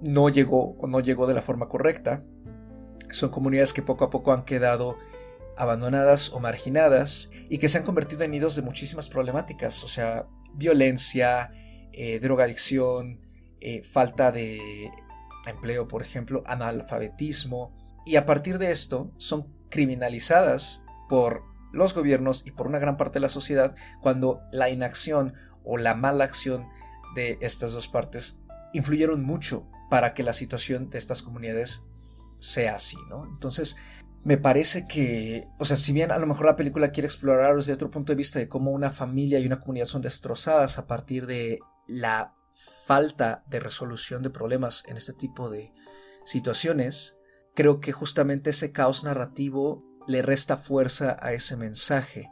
no 0.00 0.28
llegó 0.28 0.76
o 0.78 0.86
no 0.86 1.00
llegó 1.00 1.26
de 1.26 1.34
la 1.34 1.42
forma 1.42 1.68
correcta. 1.68 2.22
Son 3.10 3.30
comunidades 3.30 3.72
que 3.72 3.82
poco 3.82 4.04
a 4.04 4.10
poco 4.10 4.32
han 4.32 4.44
quedado 4.44 4.96
abandonadas 5.56 6.30
o 6.32 6.40
marginadas 6.40 7.30
y 7.48 7.58
que 7.58 7.68
se 7.68 7.78
han 7.78 7.84
convertido 7.84 8.24
en 8.24 8.30
nidos 8.30 8.56
de 8.56 8.62
muchísimas 8.62 9.08
problemáticas, 9.08 9.84
o 9.84 9.88
sea, 9.88 10.26
violencia, 10.54 11.52
eh, 11.92 12.18
drogadicción, 12.18 13.20
eh, 13.60 13.82
falta 13.82 14.32
de 14.32 14.90
empleo, 15.46 15.86
por 15.86 16.02
ejemplo, 16.02 16.42
analfabetismo, 16.46 17.76
y 18.06 18.16
a 18.16 18.24
partir 18.24 18.58
de 18.58 18.70
esto 18.70 19.12
son 19.18 19.52
criminalizadas 19.68 20.80
por 21.08 21.42
los 21.72 21.94
gobiernos 21.94 22.46
y 22.46 22.52
por 22.52 22.66
una 22.66 22.78
gran 22.78 22.96
parte 22.96 23.14
de 23.14 23.20
la 23.20 23.28
sociedad 23.28 23.74
cuando 24.00 24.40
la 24.52 24.70
inacción 24.70 25.34
o 25.64 25.78
la 25.78 25.94
mala 25.94 26.24
acción 26.24 26.68
de 27.14 27.38
estas 27.40 27.72
dos 27.72 27.88
partes 27.88 28.38
influyeron 28.72 29.22
mucho 29.22 29.66
para 29.90 30.14
que 30.14 30.22
la 30.22 30.32
situación 30.32 30.90
de 30.90 30.98
estas 30.98 31.22
comunidades 31.22 31.86
sea 32.38 32.76
así, 32.76 32.96
¿no? 33.08 33.26
Entonces, 33.26 33.76
me 34.22 34.36
parece 34.36 34.86
que, 34.86 35.48
o 35.58 35.64
sea, 35.64 35.76
si 35.76 35.92
bien 35.92 36.10
a 36.12 36.18
lo 36.18 36.26
mejor 36.26 36.46
la 36.46 36.56
película 36.56 36.90
quiere 36.90 37.06
explorar 37.06 37.56
desde 37.56 37.72
otro 37.72 37.90
punto 37.90 38.12
de 38.12 38.16
vista 38.16 38.38
de 38.38 38.48
cómo 38.48 38.70
una 38.70 38.90
familia 38.90 39.38
y 39.38 39.46
una 39.46 39.60
comunidad 39.60 39.86
son 39.86 40.02
destrozadas 40.02 40.78
a 40.78 40.86
partir 40.86 41.26
de 41.26 41.58
la 41.86 42.34
falta 42.86 43.44
de 43.48 43.60
resolución 43.60 44.22
de 44.22 44.30
problemas 44.30 44.84
en 44.88 44.96
este 44.96 45.12
tipo 45.12 45.50
de 45.50 45.72
situaciones, 46.24 47.18
creo 47.54 47.80
que 47.80 47.92
justamente 47.92 48.50
ese 48.50 48.72
caos 48.72 49.04
narrativo 49.04 49.84
le 50.10 50.22
resta 50.22 50.56
fuerza 50.56 51.16
a 51.20 51.32
ese 51.32 51.56
mensaje. 51.56 52.30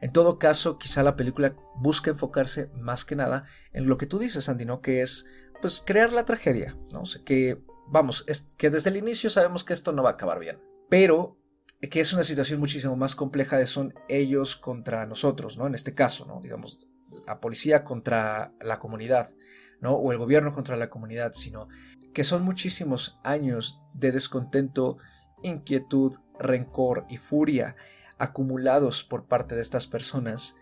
En 0.00 0.12
todo 0.12 0.38
caso, 0.38 0.78
quizá 0.78 1.02
la 1.02 1.16
película 1.16 1.56
busca 1.76 2.10
enfocarse 2.10 2.70
más 2.74 3.04
que 3.04 3.16
nada 3.16 3.44
en 3.72 3.88
lo 3.88 3.98
que 3.98 4.06
tú 4.06 4.18
dices, 4.18 4.48
Andy, 4.48 4.64
¿no? 4.64 4.80
Que 4.80 5.02
es, 5.02 5.26
pues, 5.60 5.82
crear 5.84 6.12
la 6.12 6.24
tragedia, 6.24 6.76
¿no? 6.92 7.02
que, 7.24 7.62
vamos, 7.88 8.24
es, 8.26 8.48
que 8.56 8.70
desde 8.70 8.90
el 8.90 8.96
inicio 8.96 9.30
sabemos 9.30 9.64
que 9.64 9.72
esto 9.72 9.92
no 9.92 10.02
va 10.02 10.10
a 10.10 10.12
acabar 10.12 10.38
bien, 10.38 10.60
pero 10.88 11.38
que 11.80 12.00
es 12.00 12.12
una 12.12 12.24
situación 12.24 12.58
muchísimo 12.58 12.96
más 12.96 13.14
compleja 13.14 13.56
de 13.56 13.66
son 13.66 13.94
ellos 14.08 14.56
contra 14.56 15.06
nosotros, 15.06 15.58
¿no? 15.58 15.66
En 15.66 15.74
este 15.74 15.94
caso, 15.94 16.26
¿no? 16.26 16.40
Digamos, 16.40 16.88
la 17.26 17.40
policía 17.40 17.84
contra 17.84 18.52
la 18.60 18.80
comunidad, 18.80 19.32
¿no? 19.80 19.92
O 19.92 20.10
el 20.10 20.18
gobierno 20.18 20.52
contra 20.52 20.76
la 20.76 20.90
comunidad, 20.90 21.32
sino 21.34 21.68
que 22.12 22.24
son 22.24 22.42
muchísimos 22.42 23.18
años 23.22 23.80
de 23.94 24.10
descontento, 24.10 24.98
inquietud, 25.42 26.16
rencor 26.38 27.04
y 27.08 27.16
furia 27.16 27.76
acumulados 28.18 29.04
por 29.04 29.26
parte 29.26 29.54
de 29.54 29.60
estas 29.60 29.86
personas 29.86 30.56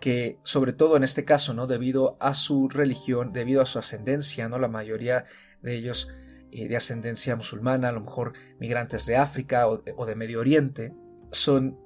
que 0.00 0.38
sobre 0.42 0.72
todo 0.72 0.96
en 0.96 1.02
este 1.02 1.24
caso, 1.24 1.54
¿no? 1.54 1.66
debido 1.66 2.16
a 2.20 2.34
su 2.34 2.68
religión, 2.68 3.32
debido 3.32 3.62
a 3.62 3.66
su 3.66 3.78
ascendencia, 3.78 4.48
¿no? 4.48 4.58
la 4.58 4.68
mayoría 4.68 5.24
de 5.62 5.76
ellos 5.76 6.08
eh, 6.50 6.68
de 6.68 6.76
ascendencia 6.76 7.36
musulmana, 7.36 7.88
a 7.88 7.92
lo 7.92 8.00
mejor 8.00 8.32
migrantes 8.58 9.06
de 9.06 9.16
África 9.16 9.66
o 9.66 10.06
de 10.06 10.14
Medio 10.14 10.40
Oriente, 10.40 10.94
son 11.30 11.78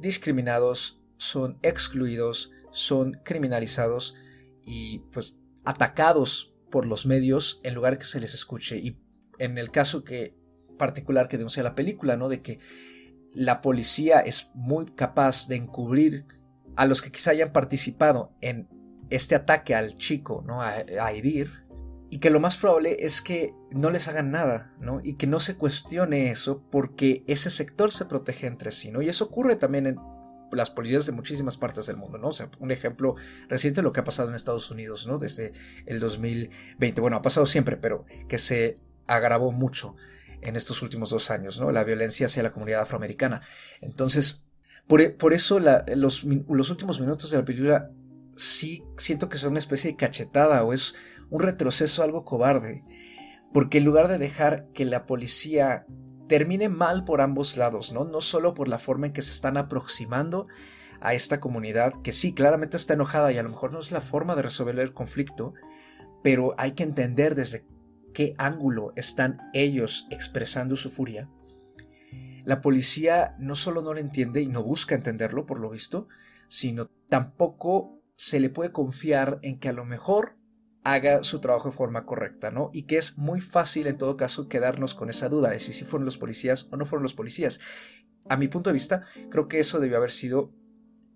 discriminados, 0.00 1.02
son 1.16 1.58
excluidos, 1.62 2.50
son 2.70 3.20
criminalizados 3.24 4.14
y 4.64 5.00
pues 5.12 5.38
atacados 5.64 6.54
por 6.70 6.86
los 6.86 7.06
medios 7.06 7.60
en 7.62 7.74
lugar 7.74 7.94
de 7.94 7.98
que 7.98 8.04
se 8.04 8.20
les 8.20 8.34
escuche. 8.34 8.78
Y 8.78 8.98
en 9.38 9.58
el 9.58 9.70
caso 9.70 10.04
que 10.04 10.34
particular 10.76 11.28
que 11.28 11.36
denuncia 11.36 11.62
la 11.62 11.74
película, 11.74 12.16
¿no? 12.16 12.28
De 12.28 12.42
que 12.42 12.58
la 13.32 13.60
policía 13.60 14.20
es 14.20 14.50
muy 14.54 14.86
capaz 14.86 15.48
de 15.48 15.56
encubrir 15.56 16.26
a 16.76 16.86
los 16.86 17.02
que 17.02 17.10
quizá 17.10 17.30
hayan 17.32 17.52
participado 17.52 18.32
en 18.40 18.68
este 19.10 19.34
ataque 19.34 19.74
al 19.74 19.96
chico, 19.96 20.42
¿no? 20.46 20.62
A, 20.62 20.70
a. 20.70 21.12
Y 22.08 22.18
que 22.18 22.30
lo 22.30 22.40
más 22.40 22.56
probable 22.56 22.96
es 23.00 23.20
que 23.20 23.52
no 23.74 23.90
les 23.90 24.08
hagan 24.08 24.30
nada, 24.30 24.74
¿no? 24.80 25.00
Y 25.02 25.14
que 25.14 25.26
no 25.26 25.40
se 25.40 25.56
cuestione 25.56 26.30
eso 26.30 26.62
porque 26.70 27.24
ese 27.26 27.50
sector 27.50 27.90
se 27.90 28.04
protege 28.04 28.46
entre 28.46 28.70
sí, 28.70 28.90
¿no? 28.90 29.02
Y 29.02 29.08
eso 29.08 29.24
ocurre 29.24 29.56
también 29.56 29.86
en, 29.86 29.96
las 30.52 30.70
policías 30.70 31.06
de 31.06 31.12
muchísimas 31.12 31.56
partes 31.56 31.86
del 31.86 31.96
mundo, 31.96 32.18
¿no? 32.18 32.28
O 32.28 32.32
sea, 32.32 32.48
un 32.60 32.70
ejemplo 32.70 33.16
reciente 33.48 33.80
de 33.80 33.82
lo 33.82 33.92
que 33.92 34.00
ha 34.00 34.04
pasado 34.04 34.28
en 34.28 34.34
Estados 34.34 34.70
Unidos, 34.70 35.06
¿no? 35.06 35.18
Desde 35.18 35.52
el 35.86 36.00
2020, 36.00 37.00
bueno, 37.00 37.16
ha 37.16 37.22
pasado 37.22 37.46
siempre, 37.46 37.76
pero 37.76 38.04
que 38.28 38.38
se 38.38 38.78
agravó 39.06 39.52
mucho 39.52 39.96
en 40.46 40.56
estos 40.56 40.82
últimos 40.82 41.10
dos 41.10 41.30
años, 41.30 41.60
¿no? 41.60 41.72
La 41.72 41.84
violencia 41.84 42.26
hacia 42.26 42.42
la 42.42 42.52
comunidad 42.52 42.82
afroamericana. 42.82 43.42
Entonces, 43.80 44.44
por, 44.86 45.00
e, 45.00 45.16
eso 45.32 45.58
los, 45.60 46.24
los 46.24 46.70
últimos 46.70 47.00
minutos 47.00 47.30
de 47.30 47.38
la 47.38 47.44
película 47.44 47.90
sí 48.36 48.84
siento 48.96 49.28
que 49.28 49.38
son 49.38 49.50
una 49.50 49.58
especie 49.58 49.90
de 49.90 49.96
cachetada 49.96 50.62
o 50.64 50.72
es 50.72 50.94
un 51.30 51.40
retroceso 51.40 52.02
algo 52.02 52.24
cobarde, 52.24 52.84
porque 53.52 53.78
en 53.78 53.84
lugar 53.84 54.08
de 54.08 54.18
dejar 54.18 54.68
que 54.72 54.84
la 54.84 55.06
policía 55.06 55.86
termine 56.28 56.68
mal 56.68 57.04
por 57.04 57.20
ambos 57.20 57.56
lados, 57.56 57.92
¿no? 57.92 58.04
No 58.04 58.20
solo 58.20 58.54
por 58.54 58.68
la 58.68 58.78
forma 58.78 59.06
en 59.06 59.12
que 59.12 59.22
se 59.22 59.32
están 59.32 59.56
aproximando 59.56 60.46
a 61.00 61.14
esta 61.14 61.40
comunidad, 61.40 61.94
que 62.02 62.12
sí, 62.12 62.32
claramente 62.32 62.76
está 62.76 62.94
enojada 62.94 63.32
y 63.32 63.38
a 63.38 63.42
lo 63.42 63.50
mejor 63.50 63.72
no 63.72 63.80
es 63.80 63.92
la 63.92 64.00
forma 64.00 64.34
de 64.34 64.42
resolver 64.42 64.78
el 64.78 64.92
conflicto, 64.92 65.54
pero 66.22 66.54
hay 66.58 66.72
que 66.72 66.82
entender 66.82 67.34
desde 67.34 67.64
qué 68.16 68.32
ángulo 68.38 68.94
están 68.96 69.42
ellos 69.52 70.06
expresando 70.08 70.74
su 70.76 70.88
furia. 70.88 71.28
La 72.46 72.62
policía 72.62 73.36
no 73.38 73.54
solo 73.54 73.82
no 73.82 73.92
lo 73.92 74.00
entiende 74.00 74.40
y 74.40 74.46
no 74.46 74.62
busca 74.62 74.94
entenderlo, 74.94 75.44
por 75.44 75.60
lo 75.60 75.68
visto, 75.68 76.08
sino 76.48 76.86
tampoco 77.10 78.00
se 78.16 78.40
le 78.40 78.48
puede 78.48 78.72
confiar 78.72 79.38
en 79.42 79.58
que 79.58 79.68
a 79.68 79.74
lo 79.74 79.84
mejor 79.84 80.38
haga 80.82 81.24
su 81.24 81.42
trabajo 81.42 81.68
de 81.68 81.76
forma 81.76 82.06
correcta, 82.06 82.50
¿no? 82.50 82.70
Y 82.72 82.84
que 82.84 82.96
es 82.96 83.18
muy 83.18 83.42
fácil 83.42 83.86
en 83.86 83.98
todo 83.98 84.16
caso 84.16 84.48
quedarnos 84.48 84.94
con 84.94 85.10
esa 85.10 85.28
duda 85.28 85.50
de 85.50 85.60
si 85.60 85.74
sí 85.74 85.84
fueron 85.84 86.06
los 86.06 86.16
policías 86.16 86.68
o 86.72 86.78
no 86.78 86.86
fueron 86.86 87.02
los 87.02 87.12
policías. 87.12 87.60
A 88.30 88.38
mi 88.38 88.48
punto 88.48 88.70
de 88.70 88.74
vista, 88.74 89.02
creo 89.28 89.46
que 89.46 89.60
eso 89.60 89.78
debió 89.78 89.98
haber 89.98 90.10
sido 90.10 90.54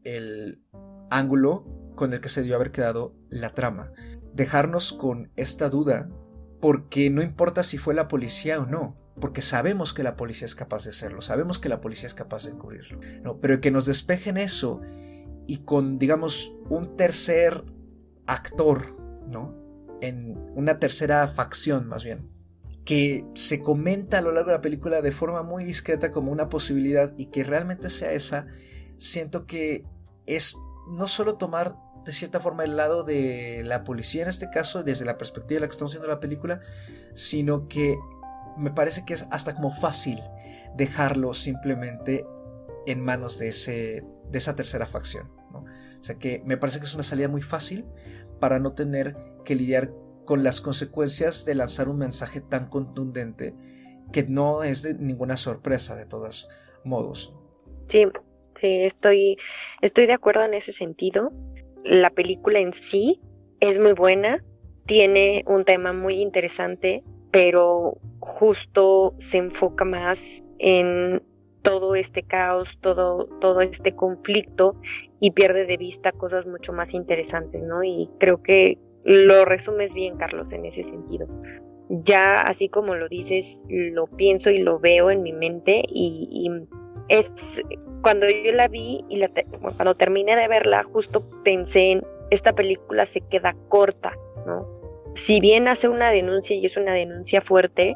el 0.04 0.62
ángulo 1.10 1.64
con 1.96 2.12
el 2.12 2.20
que 2.20 2.28
se 2.28 2.42
debió 2.42 2.56
haber 2.56 2.72
quedado 2.72 3.16
la 3.30 3.54
trama. 3.54 3.90
Dejarnos 4.34 4.92
con 4.92 5.32
esta 5.36 5.70
duda 5.70 6.10
porque 6.60 7.10
no 7.10 7.22
importa 7.22 7.62
si 7.62 7.78
fue 7.78 7.94
la 7.94 8.08
policía 8.08 8.60
o 8.60 8.66
no, 8.66 8.96
porque 9.20 9.42
sabemos 9.42 9.92
que 9.92 10.02
la 10.02 10.16
policía 10.16 10.46
es 10.46 10.54
capaz 10.54 10.84
de 10.84 10.90
hacerlo, 10.90 11.20
sabemos 11.20 11.58
que 11.58 11.68
la 11.68 11.80
policía 11.80 12.06
es 12.06 12.14
capaz 12.14 12.44
de 12.44 12.52
encubrirlo, 12.52 13.00
¿no? 13.22 13.38
pero 13.40 13.60
que 13.60 13.70
nos 13.70 13.86
despejen 13.86 14.36
eso 14.36 14.80
y 15.46 15.58
con, 15.58 15.98
digamos, 15.98 16.54
un 16.68 16.96
tercer 16.96 17.64
actor, 18.26 18.96
¿no? 19.28 19.58
en 20.00 20.36
una 20.54 20.78
tercera 20.78 21.26
facción 21.26 21.86
más 21.86 22.04
bien, 22.04 22.30
que 22.84 23.24
se 23.34 23.60
comenta 23.60 24.18
a 24.18 24.22
lo 24.22 24.32
largo 24.32 24.50
de 24.50 24.56
la 24.56 24.62
película 24.62 25.02
de 25.02 25.12
forma 25.12 25.42
muy 25.42 25.64
discreta 25.64 26.10
como 26.10 26.32
una 26.32 26.48
posibilidad 26.48 27.12
y 27.16 27.26
que 27.26 27.44
realmente 27.44 27.90
sea 27.90 28.12
esa, 28.12 28.46
siento 28.96 29.46
que 29.46 29.84
es 30.26 30.56
no 30.90 31.06
solo 31.06 31.36
tomar 31.36 31.76
de 32.04 32.12
cierta 32.12 32.40
forma 32.40 32.64
el 32.64 32.76
lado 32.76 33.04
de 33.04 33.62
la 33.64 33.84
policía 33.84 34.22
en 34.22 34.28
este 34.28 34.50
caso, 34.50 34.82
desde 34.82 35.04
la 35.04 35.18
perspectiva 35.18 35.56
de 35.56 35.60
la 35.60 35.66
que 35.66 35.72
estamos 35.72 35.92
viendo 35.92 36.08
la 36.08 36.20
película, 36.20 36.60
sino 37.14 37.68
que 37.68 37.96
me 38.56 38.70
parece 38.70 39.04
que 39.04 39.14
es 39.14 39.26
hasta 39.30 39.54
como 39.54 39.70
fácil 39.70 40.18
dejarlo 40.76 41.34
simplemente 41.34 42.26
en 42.86 43.00
manos 43.00 43.38
de, 43.38 43.48
ese, 43.48 44.04
de 44.30 44.38
esa 44.38 44.56
tercera 44.56 44.86
facción. 44.86 45.30
O 45.52 46.04
sea 46.04 46.16
que 46.16 46.42
me 46.46 46.56
parece 46.56 46.78
que 46.78 46.86
es 46.86 46.94
una 46.94 47.02
salida 47.02 47.28
muy 47.28 47.42
fácil 47.42 47.84
para 48.38 48.58
no 48.58 48.72
tener 48.72 49.16
que 49.44 49.54
lidiar 49.54 49.92
con 50.24 50.44
las 50.44 50.60
consecuencias 50.60 51.44
de 51.44 51.54
lanzar 51.54 51.88
un 51.88 51.98
mensaje 51.98 52.40
tan 52.40 52.68
contundente 52.68 53.54
que 54.12 54.22
no 54.24 54.62
es 54.62 54.82
de 54.82 54.94
ninguna 54.94 55.36
sorpresa 55.36 55.94
de 55.96 56.06
todos 56.06 56.48
modos. 56.84 57.34
Sí, 57.88 58.06
sí, 58.60 58.84
estoy, 58.84 59.36
estoy 59.82 60.06
de 60.06 60.12
acuerdo 60.14 60.44
en 60.44 60.54
ese 60.54 60.72
sentido. 60.72 61.32
La 61.84 62.10
película 62.10 62.58
en 62.60 62.72
sí 62.72 63.20
es 63.60 63.78
muy 63.78 63.92
buena, 63.92 64.42
tiene 64.86 65.44
un 65.46 65.64
tema 65.64 65.92
muy 65.92 66.20
interesante, 66.20 67.02
pero 67.30 67.98
justo 68.18 69.14
se 69.18 69.38
enfoca 69.38 69.84
más 69.84 70.42
en 70.58 71.22
todo 71.62 71.94
este 71.94 72.22
caos, 72.22 72.78
todo, 72.80 73.26
todo 73.40 73.60
este 73.60 73.94
conflicto 73.94 74.76
y 75.20 75.32
pierde 75.32 75.66
de 75.66 75.76
vista 75.76 76.12
cosas 76.12 76.46
mucho 76.46 76.72
más 76.72 76.94
interesantes, 76.94 77.62
¿no? 77.62 77.84
Y 77.84 78.08
creo 78.18 78.42
que 78.42 78.78
lo 79.04 79.44
resumes 79.44 79.94
bien, 79.94 80.16
Carlos, 80.16 80.52
en 80.52 80.64
ese 80.64 80.82
sentido. 80.82 81.26
Ya 81.88 82.36
así 82.36 82.68
como 82.68 82.94
lo 82.94 83.08
dices, 83.08 83.64
lo 83.68 84.06
pienso 84.06 84.50
y 84.50 84.58
lo 84.58 84.78
veo 84.78 85.10
en 85.10 85.22
mi 85.22 85.32
mente 85.32 85.82
y, 85.88 86.50
es 87.08 87.32
cuando 88.02 88.26
yo 88.28 88.52
la 88.52 88.68
vi 88.68 89.04
y 89.08 89.22
cuando 89.60 89.94
terminé 89.94 90.36
de 90.36 90.48
verla, 90.48 90.84
justo 90.84 91.22
pensé 91.44 91.92
en 91.92 92.06
esta 92.30 92.52
película 92.52 93.06
se 93.06 93.20
queda 93.20 93.54
corta, 93.68 94.12
¿no? 94.46 94.66
Si 95.14 95.40
bien 95.40 95.66
hace 95.68 95.88
una 95.88 96.10
denuncia 96.10 96.56
y 96.56 96.64
es 96.64 96.76
una 96.76 96.92
denuncia 96.92 97.40
fuerte, 97.40 97.94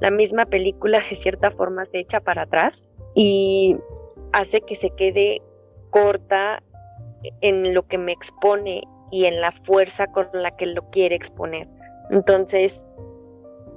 la 0.00 0.10
misma 0.10 0.46
película 0.46 1.00
de 1.08 1.16
cierta 1.16 1.50
forma 1.50 1.84
se 1.84 2.00
echa 2.00 2.20
para 2.20 2.42
atrás 2.42 2.84
y 3.14 3.76
hace 4.32 4.60
que 4.60 4.76
se 4.76 4.90
quede 4.90 5.40
corta 5.90 6.62
en 7.40 7.74
lo 7.74 7.86
que 7.86 7.98
me 7.98 8.12
expone 8.12 8.82
y 9.10 9.24
en 9.24 9.40
la 9.40 9.52
fuerza 9.52 10.06
con 10.08 10.28
la 10.32 10.56
que 10.56 10.66
lo 10.66 10.88
quiere 10.90 11.16
exponer. 11.16 11.66
Entonces, 12.10 12.86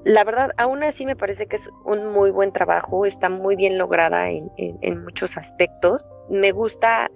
la 0.04 0.26
verdad, 0.26 0.52
aún 0.58 0.84
así 0.84 1.06
me 1.06 1.16
parece 1.16 1.48
que 1.48 1.56
es 1.56 1.70
un 1.86 2.08
muy 2.08 2.30
buen 2.30 2.52
trabajo, 2.52 3.06
está 3.06 3.30
muy 3.30 3.56
bien 3.56 3.78
lograda 3.78 4.30
en, 4.30 5.04
muchos 5.04 5.38
aspectos. 5.38 6.06
Me 6.30 6.52
gusta 6.52 7.10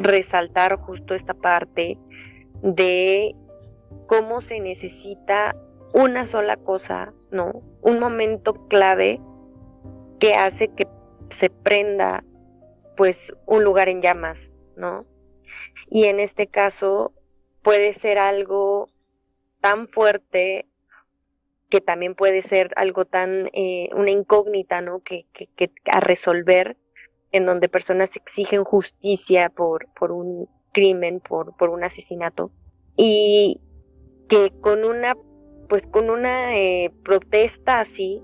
resaltar 0.00 0.76
justo 0.76 1.14
esta 1.14 1.32
parte 1.32 1.98
de 2.62 3.34
cómo 4.06 4.42
se 4.42 4.60
necesita 4.60 5.56
una 5.94 6.26
sola 6.26 6.56
cosa, 6.58 7.14
¿no? 7.30 7.62
Un 7.80 7.98
momento 7.98 8.68
clave 8.68 9.20
que 10.18 10.34
hace 10.34 10.68
que 10.68 10.86
se 11.30 11.48
prenda 11.48 12.24
pues 12.96 13.32
un 13.46 13.64
lugar 13.64 13.88
en 13.88 14.02
llamas, 14.02 14.52
¿no? 14.76 15.06
Y 15.88 16.04
en 16.04 16.20
este 16.20 16.46
caso 16.46 17.12
puede 17.62 17.94
ser 17.94 18.18
algo 18.18 18.88
tan 19.60 19.88
fuerte 19.88 20.66
que 21.74 21.80
también 21.80 22.14
puede 22.14 22.40
ser 22.40 22.70
algo 22.76 23.04
tan, 23.04 23.50
eh, 23.52 23.88
una 23.96 24.12
incógnita, 24.12 24.80
¿no? 24.80 25.00
Que, 25.00 25.26
que, 25.32 25.72
a 25.86 25.98
resolver, 25.98 26.76
en 27.32 27.46
donde 27.46 27.68
personas 27.68 28.14
exigen 28.14 28.62
justicia 28.62 29.48
por, 29.48 29.88
por 29.98 30.12
un 30.12 30.48
crimen, 30.70 31.18
por, 31.18 31.56
por 31.56 31.70
un 31.70 31.82
asesinato, 31.82 32.52
y 32.96 33.60
que 34.28 34.52
con 34.60 34.84
una, 34.84 35.16
pues 35.68 35.88
con 35.88 36.10
una 36.10 36.56
eh, 36.56 36.92
protesta 37.02 37.80
así, 37.80 38.22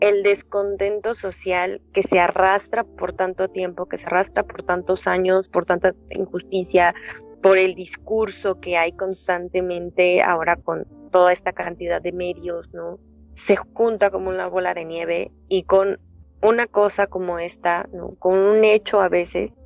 el 0.00 0.22
descontento 0.22 1.12
social 1.12 1.82
que 1.92 2.02
se 2.02 2.20
arrastra 2.20 2.84
por 2.84 3.12
tanto 3.12 3.48
tiempo, 3.48 3.84
que 3.84 3.98
se 3.98 4.06
arrastra 4.06 4.44
por 4.44 4.62
tantos 4.62 5.06
años, 5.06 5.46
por 5.46 5.66
tanta 5.66 5.92
injusticia, 6.08 6.94
por 7.42 7.58
el 7.58 7.74
discurso 7.74 8.60
que 8.60 8.78
hay 8.78 8.92
constantemente 8.92 10.22
ahora 10.22 10.56
con 10.56 11.01
toda 11.12 11.32
esta 11.32 11.52
cantidad 11.52 12.02
de 12.02 12.10
medios, 12.10 12.74
¿no? 12.74 12.98
Se 13.34 13.54
junta 13.54 14.10
como 14.10 14.30
una 14.30 14.48
bola 14.48 14.74
de 14.74 14.84
nieve 14.84 15.30
y 15.48 15.62
con 15.62 16.00
una 16.42 16.66
cosa 16.66 17.06
como 17.06 17.38
esta, 17.38 17.88
¿no? 17.92 18.16
Con 18.18 18.36
un 18.36 18.64
hecho 18.64 19.00
a 19.00 19.08
veces 19.08 19.58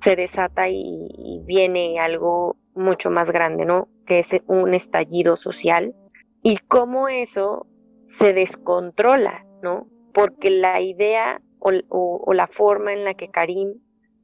se 0.00 0.16
desata 0.16 0.68
y, 0.70 1.08
y 1.18 1.42
viene 1.44 2.00
algo 2.00 2.56
mucho 2.74 3.10
más 3.10 3.30
grande, 3.30 3.66
¿no? 3.66 3.88
Que 4.06 4.20
es 4.20 4.28
un 4.46 4.72
estallido 4.72 5.36
social 5.36 5.94
y 6.42 6.56
cómo 6.56 7.08
eso 7.08 7.66
se 8.06 8.32
descontrola, 8.32 9.44
¿no? 9.62 9.86
Porque 10.14 10.50
la 10.50 10.80
idea 10.80 11.42
o, 11.60 12.32
la 12.32 12.46
forma 12.46 12.92
en 12.92 13.04
la 13.04 13.14
que 13.14 13.30
Karim 13.30 13.74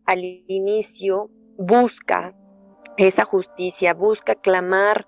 al 0.07 0.25
inicio 0.25 1.31
busca 1.57 2.35
esa 2.97 3.25
justicia, 3.25 3.95
busca 3.95 4.35
clamar, 4.35 5.07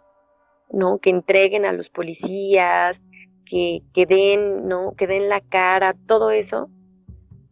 ¿no? 0.70 0.98
Que 0.98 1.10
entreguen 1.10 1.64
a 1.64 1.72
los 1.72 1.90
policías, 1.90 3.02
que, 3.44 3.82
que 3.94 4.06
den, 4.06 4.66
¿no? 4.68 4.92
Que 4.96 5.06
den 5.06 5.28
la 5.28 5.40
cara, 5.40 5.94
todo 6.06 6.30
eso 6.30 6.68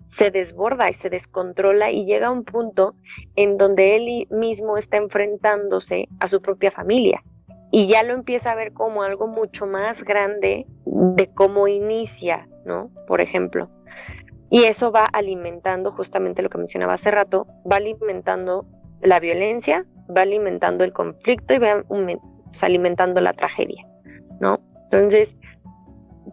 se 0.05 0.31
desborda 0.31 0.91
y 0.91 0.93
se 0.93 1.09
descontrola 1.09 1.91
y 1.91 2.05
llega 2.05 2.27
a 2.27 2.31
un 2.31 2.45
punto 2.45 2.95
en 3.37 3.57
donde 3.57 3.97
él 3.97 4.27
mismo 4.31 4.77
está 4.77 4.99
enfrentándose 4.99 6.09
a 6.21 6.29
su 6.29 6.41
propia 6.41 6.71
familia 6.71 7.23
y 7.71 7.87
ya 7.87 8.03
lo 8.03 8.13
empieza 8.13 8.53
a 8.53 8.55
ver 8.55 8.75
como 8.75 9.03
algo 9.03 9.27
mucho 9.27 9.67
más 9.67 10.05
grande 10.05 10.67
de 10.85 11.31
cómo 11.35 11.69
inicia 11.69 12.47
¿no? 12.65 12.91
Por 13.07 13.21
ejemplo. 13.21 13.69
Y 14.51 14.65
eso 14.65 14.93
va 14.93 15.05
alimentando 15.13 15.93
justamente 15.93 16.43
lo 16.43 16.51
que 16.51 16.59
mencionaba 16.59 16.95
hace 16.95 17.11
rato, 17.11 17.47
va 17.71 17.77
alimentando 17.77 18.67
la 19.01 19.21
violencia, 19.21 19.87
va 20.15 20.23
alimentando 20.23 20.85
el 20.85 20.93
conflicto 20.93 21.55
y 21.55 21.59
va 21.59 21.85
alimentando 22.63 23.21
la 23.21 23.33
tragedia, 23.33 23.87
¿no? 24.41 24.61
Entonces, 24.85 25.35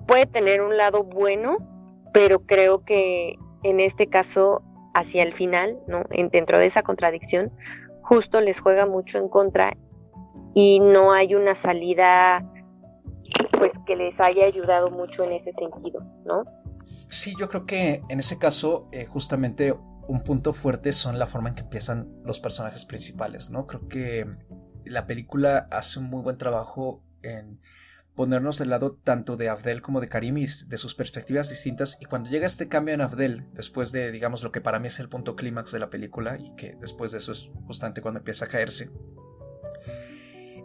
puede 0.08 0.26
tener 0.26 0.62
un 0.62 0.78
lado 0.78 1.04
bueno, 1.04 1.58
pero 2.14 2.46
creo 2.46 2.84
que 2.84 3.38
en 3.64 3.80
este 3.80 4.08
caso, 4.08 4.64
hacia 4.94 5.24
el 5.24 5.34
final, 5.34 5.78
¿no? 5.88 6.04
dentro 6.32 6.60
de 6.60 6.66
esa 6.66 6.84
contradicción, 6.84 7.52
justo 8.02 8.42
les 8.42 8.60
juega 8.60 8.86
mucho 8.86 9.18
en 9.18 9.30
contra 9.30 9.78
y 10.54 10.80
no 10.80 11.14
hay 11.14 11.36
una 11.36 11.56
salida 11.56 12.46
pues 13.58 13.74
que 13.86 13.96
les 13.96 14.20
haya 14.20 14.46
ayudado 14.46 14.90
mucho 14.90 15.24
en 15.24 15.32
ese 15.32 15.52
sentido, 15.52 16.02
¿no? 16.26 16.44
Sí, 17.08 17.36
yo 17.40 17.48
creo 17.48 17.66
que 17.66 18.02
en 18.10 18.20
ese 18.20 18.40
caso 18.40 18.88
eh, 18.92 19.06
justamente 19.06 19.74
un 20.08 20.24
punto 20.24 20.54
fuerte 20.54 20.92
son 20.92 21.20
la 21.20 21.28
forma 21.28 21.50
en 21.50 21.56
que 21.56 21.62
empiezan 21.62 22.10
los 22.24 22.40
personajes 22.40 22.86
principales, 22.86 23.50
¿no? 23.52 23.68
Creo 23.68 23.88
que 23.88 24.26
la 24.86 25.08
película 25.08 25.68
hace 25.72 26.00
un 26.00 26.06
muy 26.06 26.22
buen 26.22 26.38
trabajo 26.38 27.04
en 27.24 27.60
ponernos 28.16 28.58
del 28.58 28.70
lado 28.70 28.94
tanto 29.04 29.38
de 29.38 29.50
Abdel 29.50 29.82
como 29.82 30.02
de 30.02 30.10
Karim 30.10 30.38
y 30.38 30.46
de 30.68 30.78
sus 30.78 30.96
perspectivas 30.96 31.50
distintas 31.50 31.98
y 32.02 32.06
cuando 32.06 32.30
llega 32.30 32.46
este 32.46 32.68
cambio 32.68 32.94
en 32.94 33.02
Abdel, 33.02 33.46
después 33.54 33.92
de 33.92 34.12
digamos 34.12 34.44
lo 34.44 34.52
que 34.52 34.62
para 34.62 34.80
mí 34.80 34.88
es 34.88 35.00
el 35.00 35.10
punto 35.10 35.36
clímax 35.36 35.72
de 35.72 35.80
la 35.80 35.90
película 35.90 36.38
y 36.38 36.56
que 36.56 36.76
después 36.80 37.12
de 37.12 37.20
eso 37.20 37.32
es 37.32 37.50
justamente 37.66 38.02
cuando 38.02 38.20
empieza 38.20 38.46
a 38.46 38.50
caerse, 38.50 38.92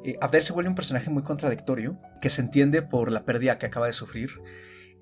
eh, 0.07 0.17
Abdel 0.21 0.45
se 0.45 0.53
vuelve 0.53 0.69
un 0.69 0.77
personaje 0.77 1.11
muy 1.11 1.25
contradictorio, 1.25 1.99
que 2.21 2.31
se 2.31 2.41
entiende 2.41 2.81
por 2.81 3.11
la 3.11 3.25
pérdida 3.25 3.59
que 3.59 3.67
acaba 3.67 3.87
de 3.87 3.93
sufrir. 3.93 4.31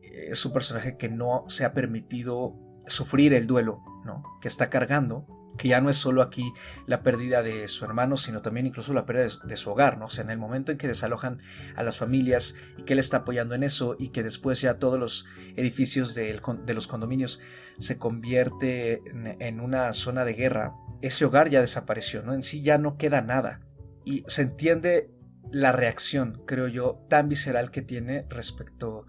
Eh, 0.03 0.29
es 0.31 0.47
un 0.47 0.53
personaje 0.55 0.97
que 0.97 1.11
no 1.11 1.45
se 1.49 1.67
ha 1.67 1.75
permitido 1.75 2.57
sufrir 2.87 3.35
el 3.35 3.47
duelo, 3.47 3.83
¿no? 4.07 4.23
Que 4.41 4.49
está 4.49 4.71
cargando, 4.71 5.27
que 5.57 5.69
ya 5.69 5.81
no 5.81 5.91
es 5.91 5.97
solo 5.97 6.23
aquí 6.23 6.53
la 6.87 7.03
pérdida 7.03 7.43
de 7.43 7.69
su 7.69 7.85
hermano, 7.85 8.17
sino 8.17 8.41
también 8.41 8.67
incluso 8.67 8.93
la 8.93 9.07
pérdida 9.07 9.29
de, 9.45 9.57
su 9.57 9.71
hogar, 9.71 9.99
¿no? 9.99 10.07
O 10.07 10.11
sea, 10.11 10.25
en 10.25 10.31
el 10.31 10.39
momento 10.39 10.73
en 10.73 10.79
que 10.79 10.89
desalojan 10.89 11.39
a 11.77 11.83
las 11.83 11.97
familias 11.97 12.55
y 12.77 12.83
que 12.83 12.95
él 12.95 12.99
está 12.99 13.19
apoyando 13.19 13.55
en 13.55 13.63
eso 13.63 13.97
y 13.99 14.09
que 14.09 14.23
después 14.23 14.61
ya 14.61 14.79
todos 14.79 14.99
los 14.99 15.27
edificios 15.57 16.15
de, 16.15 16.41
los 16.75 16.87
condominios 16.87 17.41
se 17.79 17.99
convierte 17.99 19.03
en, 19.41 19.61
una 19.61 19.93
zona 19.93 20.25
de 20.25 20.35
guerra, 20.35 20.75
ese 21.03 21.25
hogar 21.25 21.49
ya 21.49 21.61
desapareció, 21.61 22.23
¿no? 22.23 22.35
En 22.35 22.43
sí 22.43 22.63
ya 22.63 22.79
no 22.79 22.97
queda 22.97 23.21
nada 23.21 23.61
y 24.05 24.25
se 24.27 24.43
entiende 24.43 25.11
la 25.51 25.73
reacción, 25.73 26.43
creo 26.47 26.69
yo, 26.69 27.05
tan 27.09 27.29
visceral 27.29 27.71
que 27.71 27.83
tiene 27.83 28.27
respecto 28.29 29.07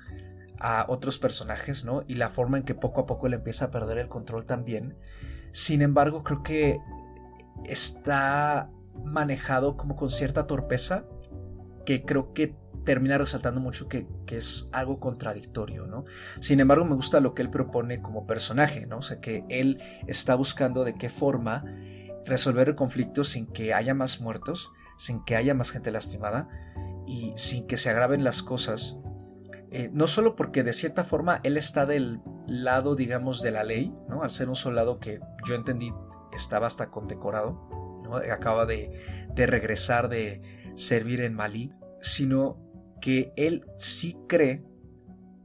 a 0.60 0.86
otros 0.88 1.20
personajes, 1.20 1.86
¿no? 1.86 2.04
Y 2.08 2.16
la 2.16 2.30
forma 2.30 2.58
en 2.58 2.64
que 2.64 2.76
poco 2.76 3.02
a 3.02 3.06
poco 3.06 3.28
le 3.28 3.38
empieza 3.38 3.66
a 3.66 3.72
perder 3.72 3.98
el 3.98 4.08
control 4.08 4.46
también. 4.46 4.96
Sin 5.56 5.82
embargo, 5.82 6.22
creo 6.22 6.44
que 6.44 6.82
está 7.64 8.70
manejado 9.06 9.78
como 9.78 9.96
con 9.96 10.10
cierta 10.10 10.48
torpeza, 10.48 11.06
que 11.86 12.04
creo 12.04 12.34
que 12.34 12.58
termina 12.84 13.18
resaltando 13.18 13.62
mucho 13.62 13.88
que, 13.88 14.06
que, 14.26 14.36
es 14.36 14.68
algo 14.74 15.00
contradictorio, 15.00 15.88
¿no? 15.88 16.04
Sin 16.42 16.60
embargo, 16.60 16.84
me 16.84 16.96
gusta 16.96 17.22
lo 17.22 17.34
que 17.34 17.42
él 17.42 17.50
propone 17.50 18.02
como 18.02 18.28
personaje, 18.28 18.86
¿no? 18.86 18.98
O 18.98 19.02
sea, 19.02 19.22
que 19.22 19.46
él 19.48 19.82
está 20.08 20.36
buscando 20.36 20.84
de 20.84 20.96
qué 20.96 21.08
forma 21.08 21.64
resolver 22.26 22.68
el 22.68 22.76
conflicto 22.76 23.24
sin 23.24 23.48
que 23.48 23.74
haya 23.74 23.94
más 23.94 24.20
muertos, 24.20 24.74
sin 24.98 25.24
que 25.24 25.38
haya 25.38 25.54
más 25.54 25.72
gente 25.72 25.90
lastimada 25.90 26.50
y 27.08 27.32
sin 27.38 27.66
que 27.66 27.78
se 27.78 27.90
agraven 27.90 28.26
las 28.26 28.44
cosas. 28.44 28.98
Eh, 29.72 29.90
no 29.94 30.08
solo 30.08 30.36
porque 30.36 30.64
de 30.64 30.74
cierta 30.74 31.06
forma 31.06 31.40
él 31.44 31.56
está 31.56 31.86
del 31.86 32.20
lado, 32.48 32.96
digamos, 32.96 33.42
de 33.42 33.52
la 33.52 33.64
ley, 33.64 33.94
¿no? 34.08 34.24
Al 34.24 34.32
ser 34.32 34.50
un 34.50 34.56
soldado 34.56 35.00
que 35.00 35.20
yo 35.46 35.56
entendí 35.56 35.94
estaba 36.34 36.68
hasta 36.68 36.92
condecorado, 36.92 38.02
¿no? 38.04 38.18
Acaba 38.18 38.66
de, 38.66 38.92
regresar 39.36 40.10
de 40.10 40.42
servir 40.76 41.22
en 41.22 41.34
Malí, 41.34 41.74
sino 42.02 42.62
que 43.02 43.34
él 43.38 43.66
sí 43.78 44.18
cree 44.28 44.64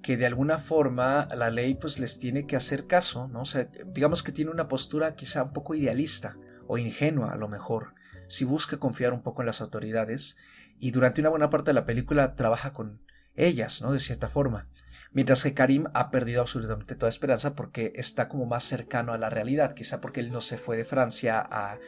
que 0.02 0.16
de 0.16 0.26
alguna 0.26 0.58
forma 0.58 1.28
la 1.34 1.50
ley 1.50 1.74
pues 1.74 1.98
les 1.98 2.18
tiene 2.18 2.46
que 2.46 2.56
hacer 2.56 2.86
caso, 2.86 3.28
¿no? 3.28 3.42
Digamos 3.86 4.22
que 4.22 4.32
tiene 4.32 4.50
una 4.50 4.68
postura 4.68 5.14
quizá 5.14 5.42
un 5.42 5.52
poco 5.52 5.74
idealista 5.74 6.36
o 6.66 6.78
ingenua 6.78 7.32
a 7.32 7.36
lo 7.36 7.48
mejor, 7.48 7.94
si 8.28 8.44
busca 8.44 8.78
confiar 8.78 9.12
un 9.12 9.22
poco 9.22 9.42
en 9.42 9.46
las 9.46 9.60
autoridades 9.60 10.36
y 10.78 10.92
durante 10.92 11.20
una 11.20 11.30
buena 11.30 11.50
parte 11.50 11.70
de 11.70 11.74
la 11.74 11.84
película 11.84 12.34
trabaja 12.34 12.72
con 12.72 13.02
ellas, 13.46 13.82
¿no? 13.82 13.92
De 13.92 13.98
cierta 13.98 14.28
forma. 14.28 14.68
Mientras 15.12 15.42
que 15.42 15.54
Karim 15.54 15.86
ha 15.92 16.10
perdido 16.10 16.40
absolutamente 16.40 16.94
toda 16.94 17.08
esperanza 17.08 17.54
porque 17.54 17.92
está 17.96 18.28
como 18.28 18.46
más 18.46 18.64
cercano 18.64 19.12
a 19.12 19.18
la 19.18 19.30
realidad, 19.30 19.74
quizá 19.74 20.00
porque 20.00 20.20
él 20.20 20.30
no 20.30 20.40
se 20.40 20.56
fue 20.56 20.76
de 20.76 20.84
Francia 20.84 21.40
a, 21.40 21.78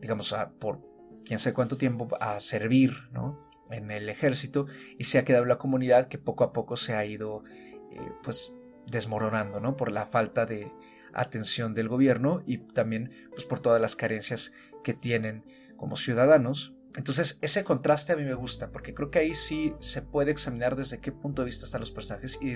digamos, 0.00 0.32
a, 0.32 0.50
por 0.50 0.80
quién 1.24 1.38
sabe 1.38 1.54
cuánto 1.54 1.76
tiempo 1.76 2.08
a 2.20 2.38
servir, 2.38 3.08
¿no? 3.10 3.44
en 3.70 3.90
el 3.90 4.08
ejército 4.08 4.66
y 4.98 5.04
se 5.04 5.18
ha 5.18 5.24
quedado 5.24 5.44
la 5.44 5.58
comunidad 5.58 6.08
que 6.08 6.18
poco 6.18 6.44
a 6.44 6.52
poco 6.52 6.76
se 6.76 6.94
ha 6.94 7.04
ido 7.04 7.42
eh, 7.90 8.12
pues 8.22 8.54
desmoronando 8.86 9.60
¿no? 9.60 9.76
por 9.76 9.90
la 9.90 10.06
falta 10.06 10.46
de 10.46 10.70
atención 11.12 11.74
del 11.74 11.88
gobierno 11.88 12.42
y 12.44 12.58
también 12.58 13.10
pues 13.30 13.44
por 13.44 13.60
todas 13.60 13.80
las 13.80 13.96
carencias 13.96 14.52
que 14.82 14.94
tienen 14.94 15.44
como 15.76 15.96
ciudadanos 15.96 16.73
entonces 16.96 17.38
ese 17.42 17.64
contraste 17.64 18.12
a 18.12 18.16
mí 18.16 18.24
me 18.24 18.34
gusta 18.34 18.70
porque 18.70 18.94
creo 18.94 19.10
que 19.10 19.18
ahí 19.18 19.34
sí 19.34 19.74
se 19.80 20.02
puede 20.02 20.30
examinar 20.30 20.76
desde 20.76 21.00
qué 21.00 21.12
punto 21.12 21.42
de 21.42 21.46
vista 21.46 21.64
están 21.64 21.80
los 21.80 21.90
personajes 21.90 22.38
y, 22.40 22.54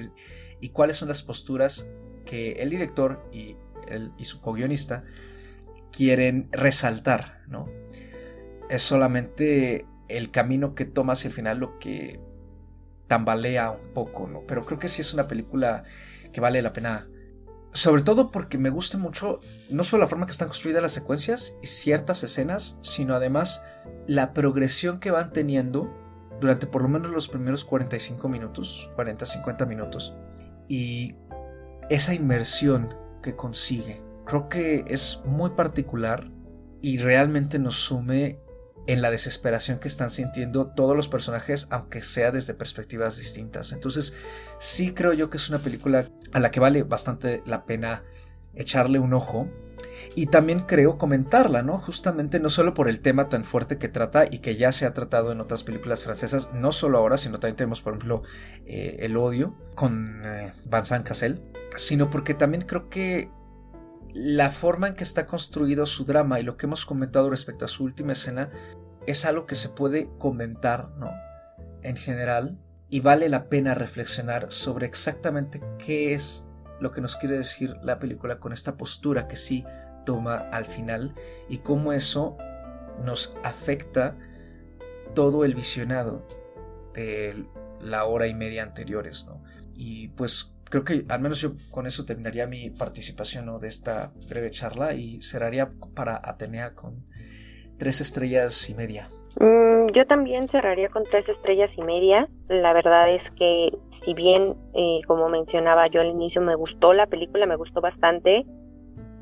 y 0.60 0.68
cuáles 0.70 0.96
son 0.96 1.08
las 1.08 1.22
posturas 1.22 1.88
que 2.24 2.52
el 2.52 2.70
director 2.70 3.28
y, 3.32 3.56
el, 3.88 4.12
y 4.18 4.24
su 4.24 4.40
co-guionista 4.40 5.04
quieren 5.90 6.48
resaltar, 6.52 7.42
¿no? 7.48 7.68
Es 8.70 8.82
solamente 8.82 9.86
el 10.08 10.30
camino 10.30 10.74
que 10.74 10.84
toma 10.84 11.14
hacia 11.14 11.28
el 11.28 11.34
final 11.34 11.58
lo 11.58 11.78
que 11.78 12.20
tambalea 13.06 13.70
un 13.70 13.92
poco, 13.94 14.28
¿no? 14.28 14.44
Pero 14.46 14.64
creo 14.64 14.78
que 14.78 14.88
sí 14.88 15.00
es 15.00 15.14
una 15.14 15.26
película 15.26 15.84
que 16.32 16.40
vale 16.40 16.62
la 16.62 16.72
pena. 16.72 17.08
Sobre 17.72 18.02
todo 18.02 18.30
porque 18.30 18.58
me 18.58 18.70
gusta 18.70 18.98
mucho 18.98 19.40
no 19.70 19.84
solo 19.84 20.02
la 20.02 20.08
forma 20.08 20.26
que 20.26 20.32
están 20.32 20.48
construidas 20.48 20.82
las 20.82 20.92
secuencias 20.92 21.56
y 21.62 21.66
ciertas 21.66 22.24
escenas, 22.24 22.78
sino 22.82 23.14
además 23.14 23.62
la 24.06 24.32
progresión 24.32 25.00
que 25.00 25.10
van 25.10 25.32
teniendo 25.32 25.94
durante 26.40 26.66
por 26.66 26.82
lo 26.82 26.88
menos 26.88 27.10
los 27.10 27.28
primeros 27.28 27.64
45 27.64 28.28
minutos, 28.28 28.90
40-50 28.96 29.66
minutos. 29.66 30.14
Y 30.68 31.14
esa 31.90 32.14
inmersión 32.14 32.94
que 33.22 33.34
consigue. 33.36 34.02
Creo 34.24 34.48
que 34.48 34.84
es 34.88 35.20
muy 35.24 35.50
particular 35.50 36.30
y 36.80 36.98
realmente 36.98 37.58
nos 37.58 37.76
sume 37.76 38.38
en 38.88 39.02
la 39.02 39.10
desesperación 39.10 39.78
que 39.78 39.86
están 39.86 40.08
sintiendo 40.08 40.66
todos 40.66 40.96
los 40.96 41.08
personajes, 41.08 41.68
aunque 41.70 42.00
sea 42.00 42.32
desde 42.32 42.54
perspectivas 42.54 43.18
distintas. 43.18 43.72
Entonces, 43.72 44.14
sí 44.58 44.92
creo 44.94 45.12
yo 45.12 45.28
que 45.28 45.36
es 45.36 45.50
una 45.50 45.58
película 45.58 46.06
a 46.32 46.40
la 46.40 46.50
que 46.50 46.58
vale 46.58 46.82
bastante 46.84 47.42
la 47.44 47.66
pena 47.66 48.02
echarle 48.54 48.98
un 48.98 49.12
ojo. 49.12 49.46
Y 50.14 50.26
también 50.26 50.60
creo 50.60 50.96
comentarla, 50.96 51.62
¿no? 51.62 51.76
Justamente 51.76 52.40
no 52.40 52.48
solo 52.48 52.72
por 52.72 52.88
el 52.88 53.00
tema 53.00 53.28
tan 53.28 53.44
fuerte 53.44 53.76
que 53.76 53.88
trata 53.88 54.24
y 54.30 54.38
que 54.38 54.56
ya 54.56 54.72
se 54.72 54.86
ha 54.86 54.94
tratado 54.94 55.32
en 55.32 55.40
otras 55.40 55.64
películas 55.64 56.02
francesas, 56.02 56.50
no 56.54 56.72
solo 56.72 56.96
ahora, 56.96 57.18
sino 57.18 57.38
también 57.38 57.56
tenemos, 57.56 57.82
por 57.82 57.92
ejemplo, 57.92 58.22
eh, 58.64 58.96
El 59.00 59.18
odio 59.18 59.54
con 59.74 60.22
eh, 60.24 60.52
Vincent 60.64 61.06
Cassel, 61.06 61.42
sino 61.76 62.08
porque 62.08 62.32
también 62.32 62.64
creo 62.64 62.88
que 62.88 63.30
la 64.14 64.50
forma 64.50 64.88
en 64.88 64.94
que 64.94 65.04
está 65.04 65.26
construido 65.26 65.86
su 65.86 66.04
drama 66.04 66.40
y 66.40 66.42
lo 66.42 66.56
que 66.56 66.66
hemos 66.66 66.84
comentado 66.84 67.30
respecto 67.30 67.64
a 67.64 67.68
su 67.68 67.84
última 67.84 68.12
escena 68.12 68.50
es 69.10 69.24
algo 69.24 69.46
que 69.46 69.54
se 69.54 69.68
puede 69.68 70.08
comentar, 70.18 70.90
¿no? 70.96 71.10
En 71.82 71.96
general, 71.96 72.58
y 72.90 73.00
vale 73.00 73.28
la 73.28 73.48
pena 73.48 73.74
reflexionar 73.74 74.50
sobre 74.50 74.86
exactamente 74.86 75.62
qué 75.78 76.14
es 76.14 76.44
lo 76.80 76.90
que 76.92 77.00
nos 77.00 77.16
quiere 77.16 77.36
decir 77.36 77.76
la 77.82 77.98
película 77.98 78.38
con 78.38 78.52
esta 78.52 78.76
postura 78.76 79.28
que 79.28 79.36
sí 79.36 79.64
toma 80.06 80.36
al 80.52 80.66
final 80.66 81.14
y 81.48 81.58
cómo 81.58 81.92
eso 81.92 82.36
nos 83.04 83.34
afecta 83.42 84.16
todo 85.14 85.44
el 85.44 85.54
visionado 85.54 86.26
de 86.94 87.46
la 87.80 88.04
hora 88.04 88.26
y 88.26 88.34
media 88.34 88.62
anteriores, 88.62 89.26
¿no? 89.26 89.42
Y 89.74 90.08
pues 90.08 90.52
creo 90.64 90.84
que 90.84 91.04
al 91.08 91.20
menos 91.20 91.40
yo 91.40 91.54
con 91.70 91.86
eso 91.86 92.04
terminaría 92.04 92.46
mi 92.46 92.70
participación 92.70 93.58
de 93.58 93.68
esta 93.68 94.12
breve 94.28 94.50
charla 94.50 94.94
y 94.94 95.20
cerraría 95.22 95.70
para 95.94 96.20
Atenea 96.22 96.74
con 96.74 97.04
tres 97.78 98.00
estrellas 98.00 98.68
y 98.68 98.74
media. 98.74 99.08
Mm, 99.40 99.90
yo 99.92 100.06
también 100.06 100.48
cerraría 100.48 100.88
con 100.88 101.04
tres 101.04 101.28
estrellas 101.28 101.78
y 101.78 101.82
media. 101.82 102.28
La 102.48 102.72
verdad 102.72 103.08
es 103.10 103.30
que 103.32 103.76
si 103.90 104.14
bien, 104.14 104.56
eh, 104.74 105.00
como 105.06 105.28
mencionaba 105.28 105.86
yo 105.86 106.00
al 106.00 106.08
inicio, 106.08 106.42
me 106.42 106.54
gustó 106.54 106.92
la 106.92 107.06
película, 107.06 107.46
me 107.46 107.56
gustó 107.56 107.80
bastante 107.80 108.44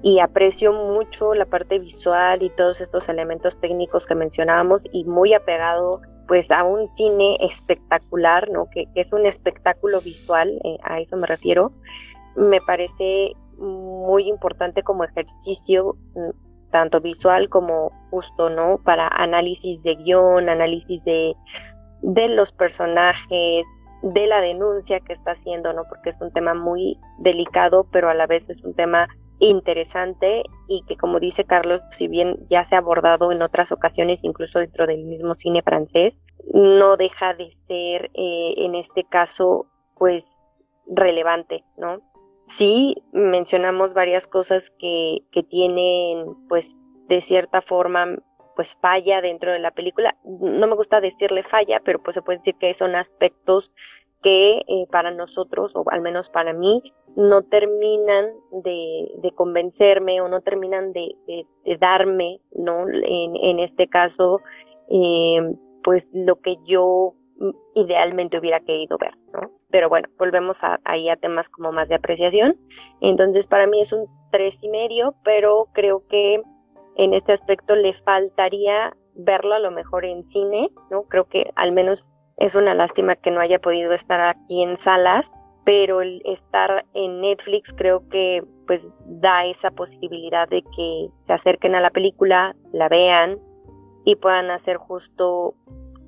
y 0.02 0.20
aprecio 0.20 0.72
mucho 0.72 1.34
la 1.34 1.46
parte 1.46 1.78
visual 1.78 2.42
y 2.42 2.50
todos 2.50 2.80
estos 2.80 3.08
elementos 3.08 3.58
técnicos 3.60 4.06
que 4.06 4.14
mencionábamos 4.14 4.82
y 4.92 5.04
muy 5.04 5.34
apegado 5.34 6.00
pues 6.28 6.50
a 6.50 6.64
un 6.64 6.88
cine 6.88 7.36
espectacular, 7.40 8.50
¿no? 8.50 8.68
Que, 8.70 8.86
es 8.94 9.12
un 9.12 9.26
espectáculo 9.26 10.00
visual, 10.00 10.60
eh, 10.64 10.78
a 10.82 11.00
eso 11.00 11.16
me 11.16 11.26
refiero. 11.26 11.72
Me 12.36 12.60
parece 12.60 13.32
muy 13.58 14.28
importante 14.28 14.82
como 14.82 15.04
ejercicio, 15.04 15.96
mm, 16.14 16.30
tanto 16.76 17.00
visual 17.00 17.48
como 17.48 17.90
justo, 18.10 18.50
¿no? 18.50 18.82
Para 18.84 19.08
análisis 19.08 19.82
de 19.82 19.94
guion, 19.94 20.50
análisis 20.50 21.02
de, 21.04 21.34
de 22.02 22.28
los 22.28 22.52
personajes, 22.52 23.64
de 24.02 24.26
la 24.26 24.42
denuncia 24.42 25.00
que 25.00 25.14
está 25.14 25.30
haciendo, 25.30 25.72
¿no? 25.72 25.84
Porque 25.88 26.10
es 26.10 26.18
un 26.20 26.30
tema 26.34 26.52
muy 26.52 27.00
delicado, 27.16 27.86
pero 27.90 28.10
a 28.10 28.14
la 28.14 28.26
vez 28.26 28.50
es 28.50 28.62
un 28.62 28.74
tema 28.74 29.08
interesante 29.38 30.42
y 30.68 30.82
que 30.86 30.98
como 30.98 31.18
dice 31.18 31.44
Carlos, 31.44 31.80
si 31.92 32.08
bien 32.08 32.46
ya 32.50 32.62
se 32.66 32.74
ha 32.74 32.78
abordado 32.80 33.32
en 33.32 33.40
otras 33.40 33.72
ocasiones, 33.72 34.22
incluso 34.22 34.58
dentro 34.58 34.86
del 34.86 35.02
mismo 35.06 35.34
cine 35.34 35.62
francés, 35.62 36.18
no 36.52 36.98
deja 36.98 37.32
de 37.32 37.50
ser 37.52 38.10
eh, 38.12 38.52
en 38.58 38.74
este 38.74 39.04
caso 39.04 39.64
pues 39.96 40.38
relevante, 40.86 41.64
¿no? 41.78 42.02
Sí 42.48 43.02
mencionamos 43.12 43.94
varias 43.94 44.26
cosas 44.26 44.70
que, 44.78 45.18
que 45.32 45.42
tienen 45.42 46.34
pues 46.48 46.76
de 47.08 47.20
cierta 47.20 47.62
forma 47.62 48.16
pues 48.56 48.74
falla 48.80 49.20
dentro 49.20 49.52
de 49.52 49.58
la 49.58 49.70
película. 49.70 50.16
No 50.24 50.66
me 50.66 50.74
gusta 50.74 51.00
decirle 51.00 51.42
falla, 51.44 51.80
pero 51.84 52.02
pues 52.02 52.14
se 52.14 52.22
puede 52.22 52.38
decir 52.38 52.56
que 52.56 52.72
son 52.74 52.96
aspectos 52.96 53.70
que 54.22 54.62
eh, 54.66 54.86
para 54.90 55.10
nosotros, 55.10 55.72
o 55.76 55.84
al 55.90 56.00
menos 56.00 56.30
para 56.30 56.52
mí, 56.52 56.82
no 57.14 57.42
terminan 57.42 58.26
de, 58.50 59.32
convencerme 59.34 60.20
o 60.20 60.28
no 60.28 60.40
terminan 60.40 60.92
de, 60.92 61.14
darme, 61.78 62.40
¿no? 62.52 62.86
En, 62.88 63.60
este 63.60 63.88
caso, 63.88 64.40
eh, 64.90 65.54
pues 65.84 66.10
lo 66.12 66.40
que 66.40 66.56
yo 66.66 67.14
idealmente 67.74 68.38
hubiera 68.38 68.60
querido 68.60 68.98
ver, 68.98 69.16
¿no? 69.32 69.50
Pero 69.70 69.88
bueno, 69.88 70.08
volvemos 70.18 70.64
a, 70.64 70.80
ahí 70.84 71.08
a 71.08 71.16
temas 71.16 71.48
como 71.48 71.72
más 71.72 71.88
de 71.88 71.96
apreciación. 71.96 72.56
Entonces, 73.00 73.46
para 73.46 73.66
mí 73.66 73.80
es 73.80 73.92
un 73.92 74.06
tres 74.30 74.62
y 74.62 74.68
medio, 74.68 75.14
pero 75.24 75.68
creo 75.72 76.06
que 76.08 76.42
en 76.96 77.14
este 77.14 77.32
aspecto 77.32 77.76
le 77.76 77.92
faltaría 77.92 78.96
verlo 79.14 79.54
a 79.54 79.58
lo 79.58 79.70
mejor 79.70 80.04
en 80.04 80.24
cine, 80.24 80.70
¿no? 80.90 81.04
Creo 81.04 81.24
que 81.24 81.50
al 81.56 81.72
menos 81.72 82.10
es 82.36 82.54
una 82.54 82.74
lástima 82.74 83.16
que 83.16 83.30
no 83.30 83.40
haya 83.40 83.58
podido 83.58 83.92
estar 83.92 84.20
aquí 84.20 84.62
en 84.62 84.76
salas, 84.76 85.30
pero 85.64 86.00
el 86.00 86.22
estar 86.24 86.86
en 86.94 87.20
Netflix 87.20 87.72
creo 87.72 88.08
que 88.08 88.44
pues 88.66 88.88
da 89.04 89.46
esa 89.46 89.70
posibilidad 89.70 90.48
de 90.48 90.62
que 90.76 91.08
se 91.26 91.32
acerquen 91.32 91.74
a 91.74 91.80
la 91.80 91.90
película, 91.90 92.54
la 92.72 92.88
vean 92.88 93.38
y 94.04 94.16
puedan 94.16 94.50
hacer 94.50 94.76
justo 94.76 95.54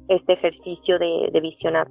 este 0.09 0.33
ejercicio 0.33 0.99
de, 0.99 1.41
visionar. 1.41 1.89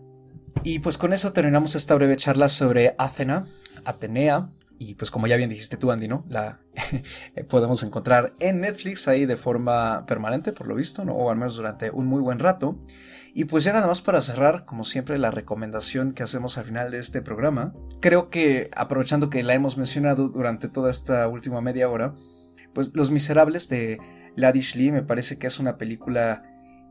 Y 0.64 0.80
pues 0.80 0.98
con 0.98 1.14
eso 1.14 1.34
terminamos 1.34 1.76
esta 1.76 1.96
breve 1.96 2.16
charla 2.16 2.50
sobre 2.50 2.96
Athena, 2.98 3.46
Atenea, 3.86 4.50
y 4.80 4.96
pues 4.96 5.10
como 5.10 5.28
ya 5.28 5.38
bien 5.38 5.50
dijiste 5.50 5.78
tú, 5.78 5.92
Andy, 5.92 6.08
¿no? 6.08 6.26
La 6.30 6.60
podemos 7.50 7.82
encontrar 7.84 8.34
en 8.40 8.62
Netflix 8.62 9.08
ahí 9.08 9.26
de 9.26 9.38
forma 9.38 10.06
permanente, 10.06 10.54
por 10.54 10.68
lo 10.68 10.76
visto, 10.76 11.04
¿no? 11.06 11.14
O 11.14 11.30
al 11.30 11.38
menos 11.38 11.56
durante 11.56 11.90
un 11.90 12.06
muy 12.06 12.22
buen 12.22 12.40
rato. 12.40 12.78
Y 13.34 13.46
pues 13.46 13.64
ya 13.64 13.74
nada 13.74 13.88
más 13.88 14.02
para 14.02 14.22
cerrar, 14.22 14.66
como 14.66 14.84
siempre, 14.84 15.18
la 15.18 15.32
recomendación 15.32 16.14
que 16.14 16.24
hacemos 16.24 16.58
al 16.58 16.66
final 16.66 16.92
de 16.92 16.98
este 17.00 17.22
programa. 17.22 17.74
Creo 18.00 18.30
que 18.30 18.70
aprovechando 18.76 19.30
que 19.30 19.44
la 19.44 19.54
hemos 19.54 19.78
mencionado 19.78 20.30
durante 20.30 20.70
toda 20.70 20.90
esta 20.90 21.28
última 21.28 21.62
media 21.62 21.90
hora, 21.90 22.14
pues 22.74 22.92
Los 22.94 23.12
Miserables 23.12 23.70
de 23.70 24.00
Ladish 24.36 24.76
Lee 24.76 24.92
me 24.92 25.04
parece 25.04 25.38
que 25.38 25.48
es 25.48 25.60
una 25.60 25.78
película 25.78 26.44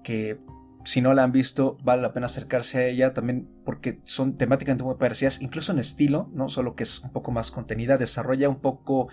que 0.05 0.39
si 0.87 1.01
no 1.01 1.15
la 1.15 1.25
han 1.25 1.33
visto, 1.33 1.79
vale 1.83 2.01
la 2.01 2.13
pena 2.13 2.27
acercarse 2.27 2.79
a 2.79 2.87
ella 2.87 3.13
también 3.13 3.49
porque 3.65 4.01
son 4.05 4.37
temáticamente 4.37 4.85
muy 4.85 4.95
parecidas, 4.95 5.43
incluso 5.43 5.73
en 5.73 5.81
estilo, 5.81 6.31
no 6.33 6.49
solo 6.49 6.77
que 6.77 6.85
es 6.85 7.01
un 7.01 7.11
poco 7.11 7.33
más 7.33 7.51
contenida, 7.51 7.99
desarrolla 7.99 8.49
un 8.49 8.61
poco 8.61 9.09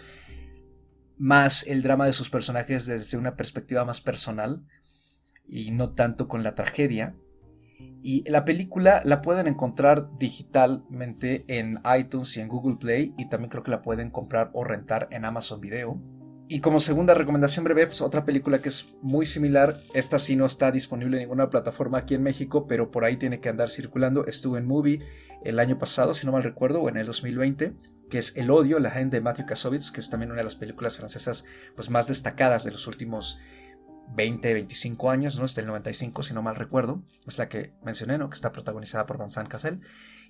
más 1.17 1.65
el 1.65 1.82
drama 1.82 2.05
de 2.05 2.13
sus 2.13 2.30
personajes 2.30 2.86
desde 2.86 3.17
una 3.17 3.36
perspectiva 3.36 3.86
más 3.86 4.01
personal 4.01 4.63
y 5.47 5.71
no 5.71 5.93
tanto 5.93 6.28
con 6.28 6.43
la 6.43 6.53
tragedia. 6.53 7.15
Y 8.03 8.30
la 8.30 8.45
película 8.45 9.01
la 9.03 9.24
pueden 9.24 9.47
encontrar 9.47 10.09
digitalmente 10.19 11.43
en 11.47 11.80
iTunes 11.97 12.38
y 12.38 12.41
en 12.41 12.49
Google 12.49 12.76
Play 12.76 13.15
y 13.17 13.30
también 13.30 13.49
creo 13.49 13.63
que 13.63 13.71
la 13.71 13.82
pueden 13.82 14.11
comprar 14.11 14.51
o 14.53 14.63
rentar 14.63 15.07
en 15.09 15.26
Amazon 15.26 15.59
Video. 15.59 15.99
Y 16.47 16.59
como 16.59 16.79
segunda 16.79 17.13
recomendación 17.13 17.63
breve, 17.63 17.87
pues 17.87 18.01
otra 18.01 18.25
película 18.25 18.61
que 18.61 18.69
es 18.69 18.95
muy 19.01 19.25
similar, 19.25 19.79
esta 19.93 20.19
sí 20.19 20.35
no 20.35 20.45
está 20.45 20.71
disponible 20.71 21.17
en 21.17 21.23
ninguna 21.23 21.49
plataforma 21.49 21.99
aquí 21.99 22.15
en 22.15 22.23
México, 22.23 22.67
pero 22.67 22.91
por 22.91 23.05
ahí 23.05 23.17
tiene 23.17 23.39
que 23.39 23.49
andar 23.49 23.69
circulando, 23.69 24.25
estuvo 24.25 24.57
en 24.57 24.67
Movie 24.67 24.99
el 25.43 25.59
año 25.59 25.77
pasado, 25.77 26.13
si 26.13 26.25
no 26.25 26.31
mal 26.31 26.43
recuerdo, 26.43 26.81
o 26.81 26.89
en 26.89 26.97
el 26.97 27.05
2020, 27.05 27.73
que 28.09 28.17
es 28.17 28.35
El 28.35 28.51
odio, 28.51 28.79
la 28.79 28.91
gente 28.91 29.17
de 29.17 29.21
Matthew 29.21 29.45
Kassovitz, 29.45 29.91
que 29.91 29.99
es 29.99 30.09
también 30.09 30.31
una 30.31 30.39
de 30.39 30.43
las 30.43 30.55
películas 30.55 30.97
francesas 30.97 31.45
pues, 31.75 31.89
más 31.89 32.07
destacadas 32.07 32.63
de 32.63 32.71
los 32.71 32.87
últimos 32.87 33.39
20, 34.15 34.53
25 34.53 35.09
años, 35.09 35.39
¿no? 35.39 35.45
Es 35.45 35.55
del 35.55 35.65
95, 35.65 36.23
si 36.23 36.33
no 36.33 36.41
mal 36.41 36.55
recuerdo. 36.55 37.01
Es 37.25 37.37
la 37.37 37.49
que 37.49 37.73
mencioné, 37.83 38.17
¿no? 38.17 38.29
Que 38.29 38.35
está 38.35 38.51
protagonizada 38.51 39.05
por 39.05 39.17
Vincent 39.17 39.47
Cassel. 39.47 39.81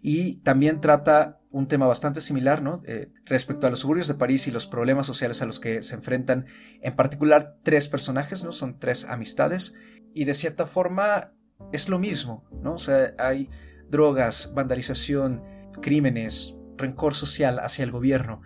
Y 0.05 0.35
también 0.41 0.81
trata 0.81 1.39
un 1.49 1.69
tema 1.69 1.87
bastante 1.87 2.19
similar, 2.19 2.61
¿no? 2.61 2.81
Eh, 2.85 3.13
respecto 3.25 3.65
a 3.65 3.69
los 3.69 3.79
suburbios 3.79 4.09
de 4.09 4.15
París 4.15 4.47
y 4.47 4.51
los 4.51 4.67
problemas 4.67 5.07
sociales 5.07 5.41
a 5.41 5.45
los 5.45 5.61
que 5.61 5.81
se 5.81 5.95
enfrentan, 5.95 6.45
en 6.81 6.95
particular, 6.95 7.55
tres 7.63 7.87
personajes, 7.87 8.43
¿no? 8.43 8.51
Son 8.51 8.79
tres 8.79 9.05
amistades. 9.05 9.75
Y 10.13 10.25
de 10.25 10.33
cierta 10.33 10.67
forma 10.67 11.31
es 11.71 11.87
lo 11.87 11.99
mismo, 11.99 12.43
¿no? 12.51 12.73
O 12.73 12.77
sea, 12.77 13.13
hay 13.17 13.49
drogas, 13.89 14.51
vandalización, 14.53 15.41
crímenes, 15.81 16.53
rencor 16.75 17.15
social 17.15 17.59
hacia 17.59 17.83
el 17.83 17.91
gobierno. 17.91 18.41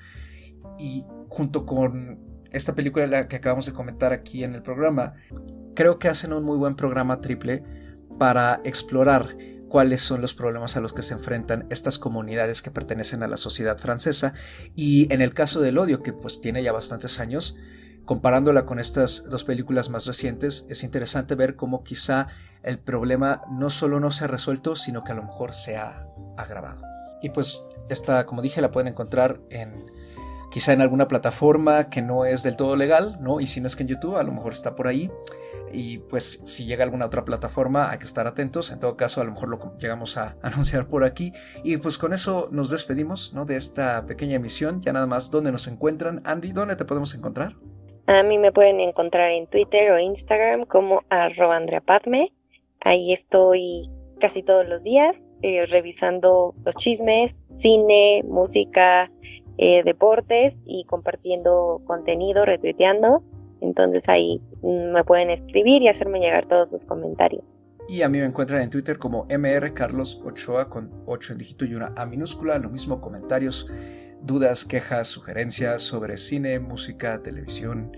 Y 0.77 1.05
junto 1.27 1.65
con 1.65 2.19
esta 2.51 2.75
película 2.75 3.27
que 3.27 3.37
acabamos 3.37 3.65
de 3.65 3.73
comentar 3.73 4.13
aquí 4.13 4.43
en 4.43 4.53
el 4.53 4.61
programa, 4.61 5.15
creo 5.75 5.97
que 5.97 6.07
hacen 6.07 6.33
un 6.33 6.43
muy 6.43 6.57
buen 6.57 6.75
programa 6.75 7.19
triple 7.19 7.63
para 8.19 8.61
explorar 8.63 9.35
cuáles 9.69 10.01
son 10.01 10.21
los 10.21 10.33
problemas 10.33 10.77
a 10.77 10.81
los 10.81 10.93
que 10.93 11.01
se 11.01 11.13
enfrentan 11.13 11.65
estas 11.69 11.99
comunidades 11.99 12.61
que 12.61 12.71
pertenecen 12.71 13.23
a 13.23 13.27
la 13.27 13.37
sociedad 13.37 13.77
francesa. 13.77 14.33
Y 14.75 15.11
en 15.13 15.21
el 15.21 15.33
caso 15.33 15.61
del 15.61 15.77
odio 15.77 16.01
que 16.01 16.13
pues 16.13 16.41
tiene 16.41 16.63
ya 16.63 16.71
bastantes 16.71 17.19
años 17.19 17.55
comparándola 18.05 18.65
con 18.65 18.79
estas 18.79 19.29
dos 19.29 19.43
películas 19.43 19.89
más 19.89 20.05
recientes 20.05 20.65
es 20.69 20.83
interesante 20.83 21.35
ver 21.35 21.57
cómo 21.57 21.83
quizá 21.83 22.27
el 22.63 22.79
problema 22.79 23.41
no 23.51 23.69
solo 23.69 23.99
no 23.99 24.11
se 24.11 24.23
ha 24.23 24.27
resuelto 24.27 24.77
sino 24.77 25.03
que 25.03 25.11
a 25.11 25.15
lo 25.15 25.23
mejor 25.23 25.53
se 25.53 25.75
ha 25.75 26.07
agravado. 26.37 26.81
Y 27.21 27.31
pues 27.31 27.61
esta 27.89 28.25
como 28.25 28.41
dije 28.41 28.61
la 28.61 28.71
pueden 28.71 28.87
encontrar 28.87 29.41
en 29.49 29.91
quizá 30.51 30.73
en 30.73 30.81
alguna 30.81 31.07
plataforma 31.07 31.89
que 31.89 32.01
no 32.01 32.25
es 32.25 32.43
del 32.43 32.55
todo 32.55 32.75
legal, 32.75 33.17
¿no? 33.19 33.39
Y 33.39 33.47
si 33.47 33.61
no 33.61 33.67
es 33.67 33.75
que 33.75 33.83
en 33.83 33.89
YouTube, 33.89 34.15
a 34.15 34.23
lo 34.23 34.31
mejor 34.31 34.53
está 34.53 34.75
por 34.75 34.87
ahí. 34.87 35.11
Y 35.73 35.99
pues 35.99 36.41
si 36.45 36.65
llega 36.65 36.83
alguna 36.83 37.05
otra 37.05 37.25
plataforma, 37.25 37.91
hay 37.91 37.97
que 37.97 38.05
estar 38.05 38.27
atentos. 38.27 38.71
En 38.71 38.79
todo 38.79 38.95
caso, 38.95 39.21
a 39.21 39.23
lo 39.23 39.31
mejor 39.31 39.49
lo 39.49 39.77
llegamos 39.77 40.17
a 40.17 40.37
anunciar 40.41 40.87
por 40.87 41.03
aquí. 41.03 41.33
Y 41.63 41.77
pues 41.77 41.97
con 41.97 42.13
eso 42.13 42.47
nos 42.51 42.69
despedimos, 42.69 43.33
¿no? 43.33 43.45
De 43.45 43.55
esta 43.55 44.05
pequeña 44.05 44.35
emisión. 44.35 44.81
Ya 44.81 44.93
nada 44.93 45.05
más, 45.05 45.31
¿dónde 45.31 45.51
nos 45.51 45.67
encuentran? 45.67 46.21
Andy, 46.23 46.51
¿dónde 46.51 46.75
te 46.75 46.85
podemos 46.85 47.13
encontrar? 47.15 47.55
A 48.07 48.23
mí 48.23 48.37
me 48.37 48.53
pueden 48.53 48.79
encontrar 48.79 49.31
en 49.31 49.47
Twitter 49.47 49.91
o 49.91 49.99
Instagram 49.99 50.65
como 50.65 51.03
arroba 51.09 51.57
Andrea 51.57 51.81
Padme. 51.81 52.33
Ahí 52.79 53.11
estoy 53.11 53.89
casi 54.19 54.43
todos 54.43 54.67
los 54.67 54.83
días 54.83 55.17
eh, 55.43 55.67
revisando 55.67 56.55
los 56.65 56.75
chismes, 56.77 57.35
cine, 57.53 58.23
música, 58.25 59.11
eh, 59.57 59.83
deportes 59.83 60.61
y 60.65 60.85
compartiendo 60.85 61.81
contenido, 61.85 62.45
retuiteando. 62.45 63.23
Entonces 63.61 64.07
ahí 64.07 64.41
mm, 64.61 64.93
me 64.93 65.03
pueden 65.03 65.29
escribir 65.29 65.81
y 65.81 65.87
hacerme 65.87 66.19
llegar 66.19 66.47
todos 66.47 66.69
sus 66.69 66.85
comentarios. 66.85 67.57
Y 67.89 68.01
a 68.01 68.09
mí 68.09 68.19
me 68.19 68.25
encuentran 68.25 68.61
en 68.61 68.69
Twitter 68.69 68.99
como 68.99 69.25
MR 69.29 69.73
Carlos 69.73 70.21
Ochoa 70.23 70.69
con 70.69 70.91
8 71.05 71.33
en 71.33 71.39
dígito 71.39 71.65
y 71.65 71.73
una 71.73 71.93
A 71.95 72.05
minúscula. 72.05 72.59
Lo 72.59 72.69
mismo 72.69 72.99
comentarios, 72.99 73.67
dudas, 74.21 74.65
quejas, 74.65 75.07
sugerencias 75.07 75.83
sobre 75.83 76.17
cine, 76.17 76.59
música, 76.59 77.23
televisión, 77.23 77.95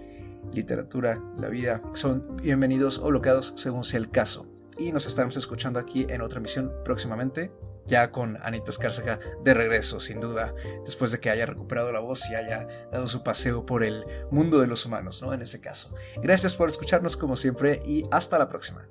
literatura, 0.54 1.22
la 1.38 1.50
vida. 1.50 1.82
Son 1.94 2.38
bienvenidos 2.38 3.00
o 3.00 3.08
bloqueados 3.08 3.54
según 3.58 3.84
sea 3.84 4.00
el 4.00 4.12
caso. 4.12 4.46
Y 4.78 4.92
nos 4.92 5.08
estaremos 5.08 5.36
escuchando 5.38 5.80
aquí 5.80 6.06
en 6.08 6.22
otra 6.22 6.38
emisión 6.38 6.72
próximamente 6.86 7.52
ya 7.90 8.12
con 8.12 8.38
Anita 8.42 8.72
Escárcega 8.72 9.20
de 9.44 9.54
regreso, 9.54 10.00
sin 10.00 10.22
duda, 10.22 10.54
después 10.86 11.12
de 11.12 11.20
que 11.20 11.30
haya 11.30 11.46
recuperado 11.46 11.92
la 11.92 12.00
voz 12.00 12.30
y 12.30 12.36
haya 12.36 12.68
dado 12.92 13.08
su 13.08 13.24
paseo 13.24 13.66
por 13.66 13.84
el 13.84 14.06
mundo 14.32 14.60
de 14.60 14.68
los 14.68 14.86
humanos, 14.86 15.22
¿no? 15.22 15.34
En 15.34 15.42
ese 15.42 15.60
caso. 15.60 15.94
Gracias 16.22 16.56
por 16.56 16.70
escucharnos 16.70 17.18
como 17.18 17.36
siempre 17.36 17.82
y 17.86 18.06
hasta 18.12 18.38
la 18.38 18.48
próxima. 18.48 18.88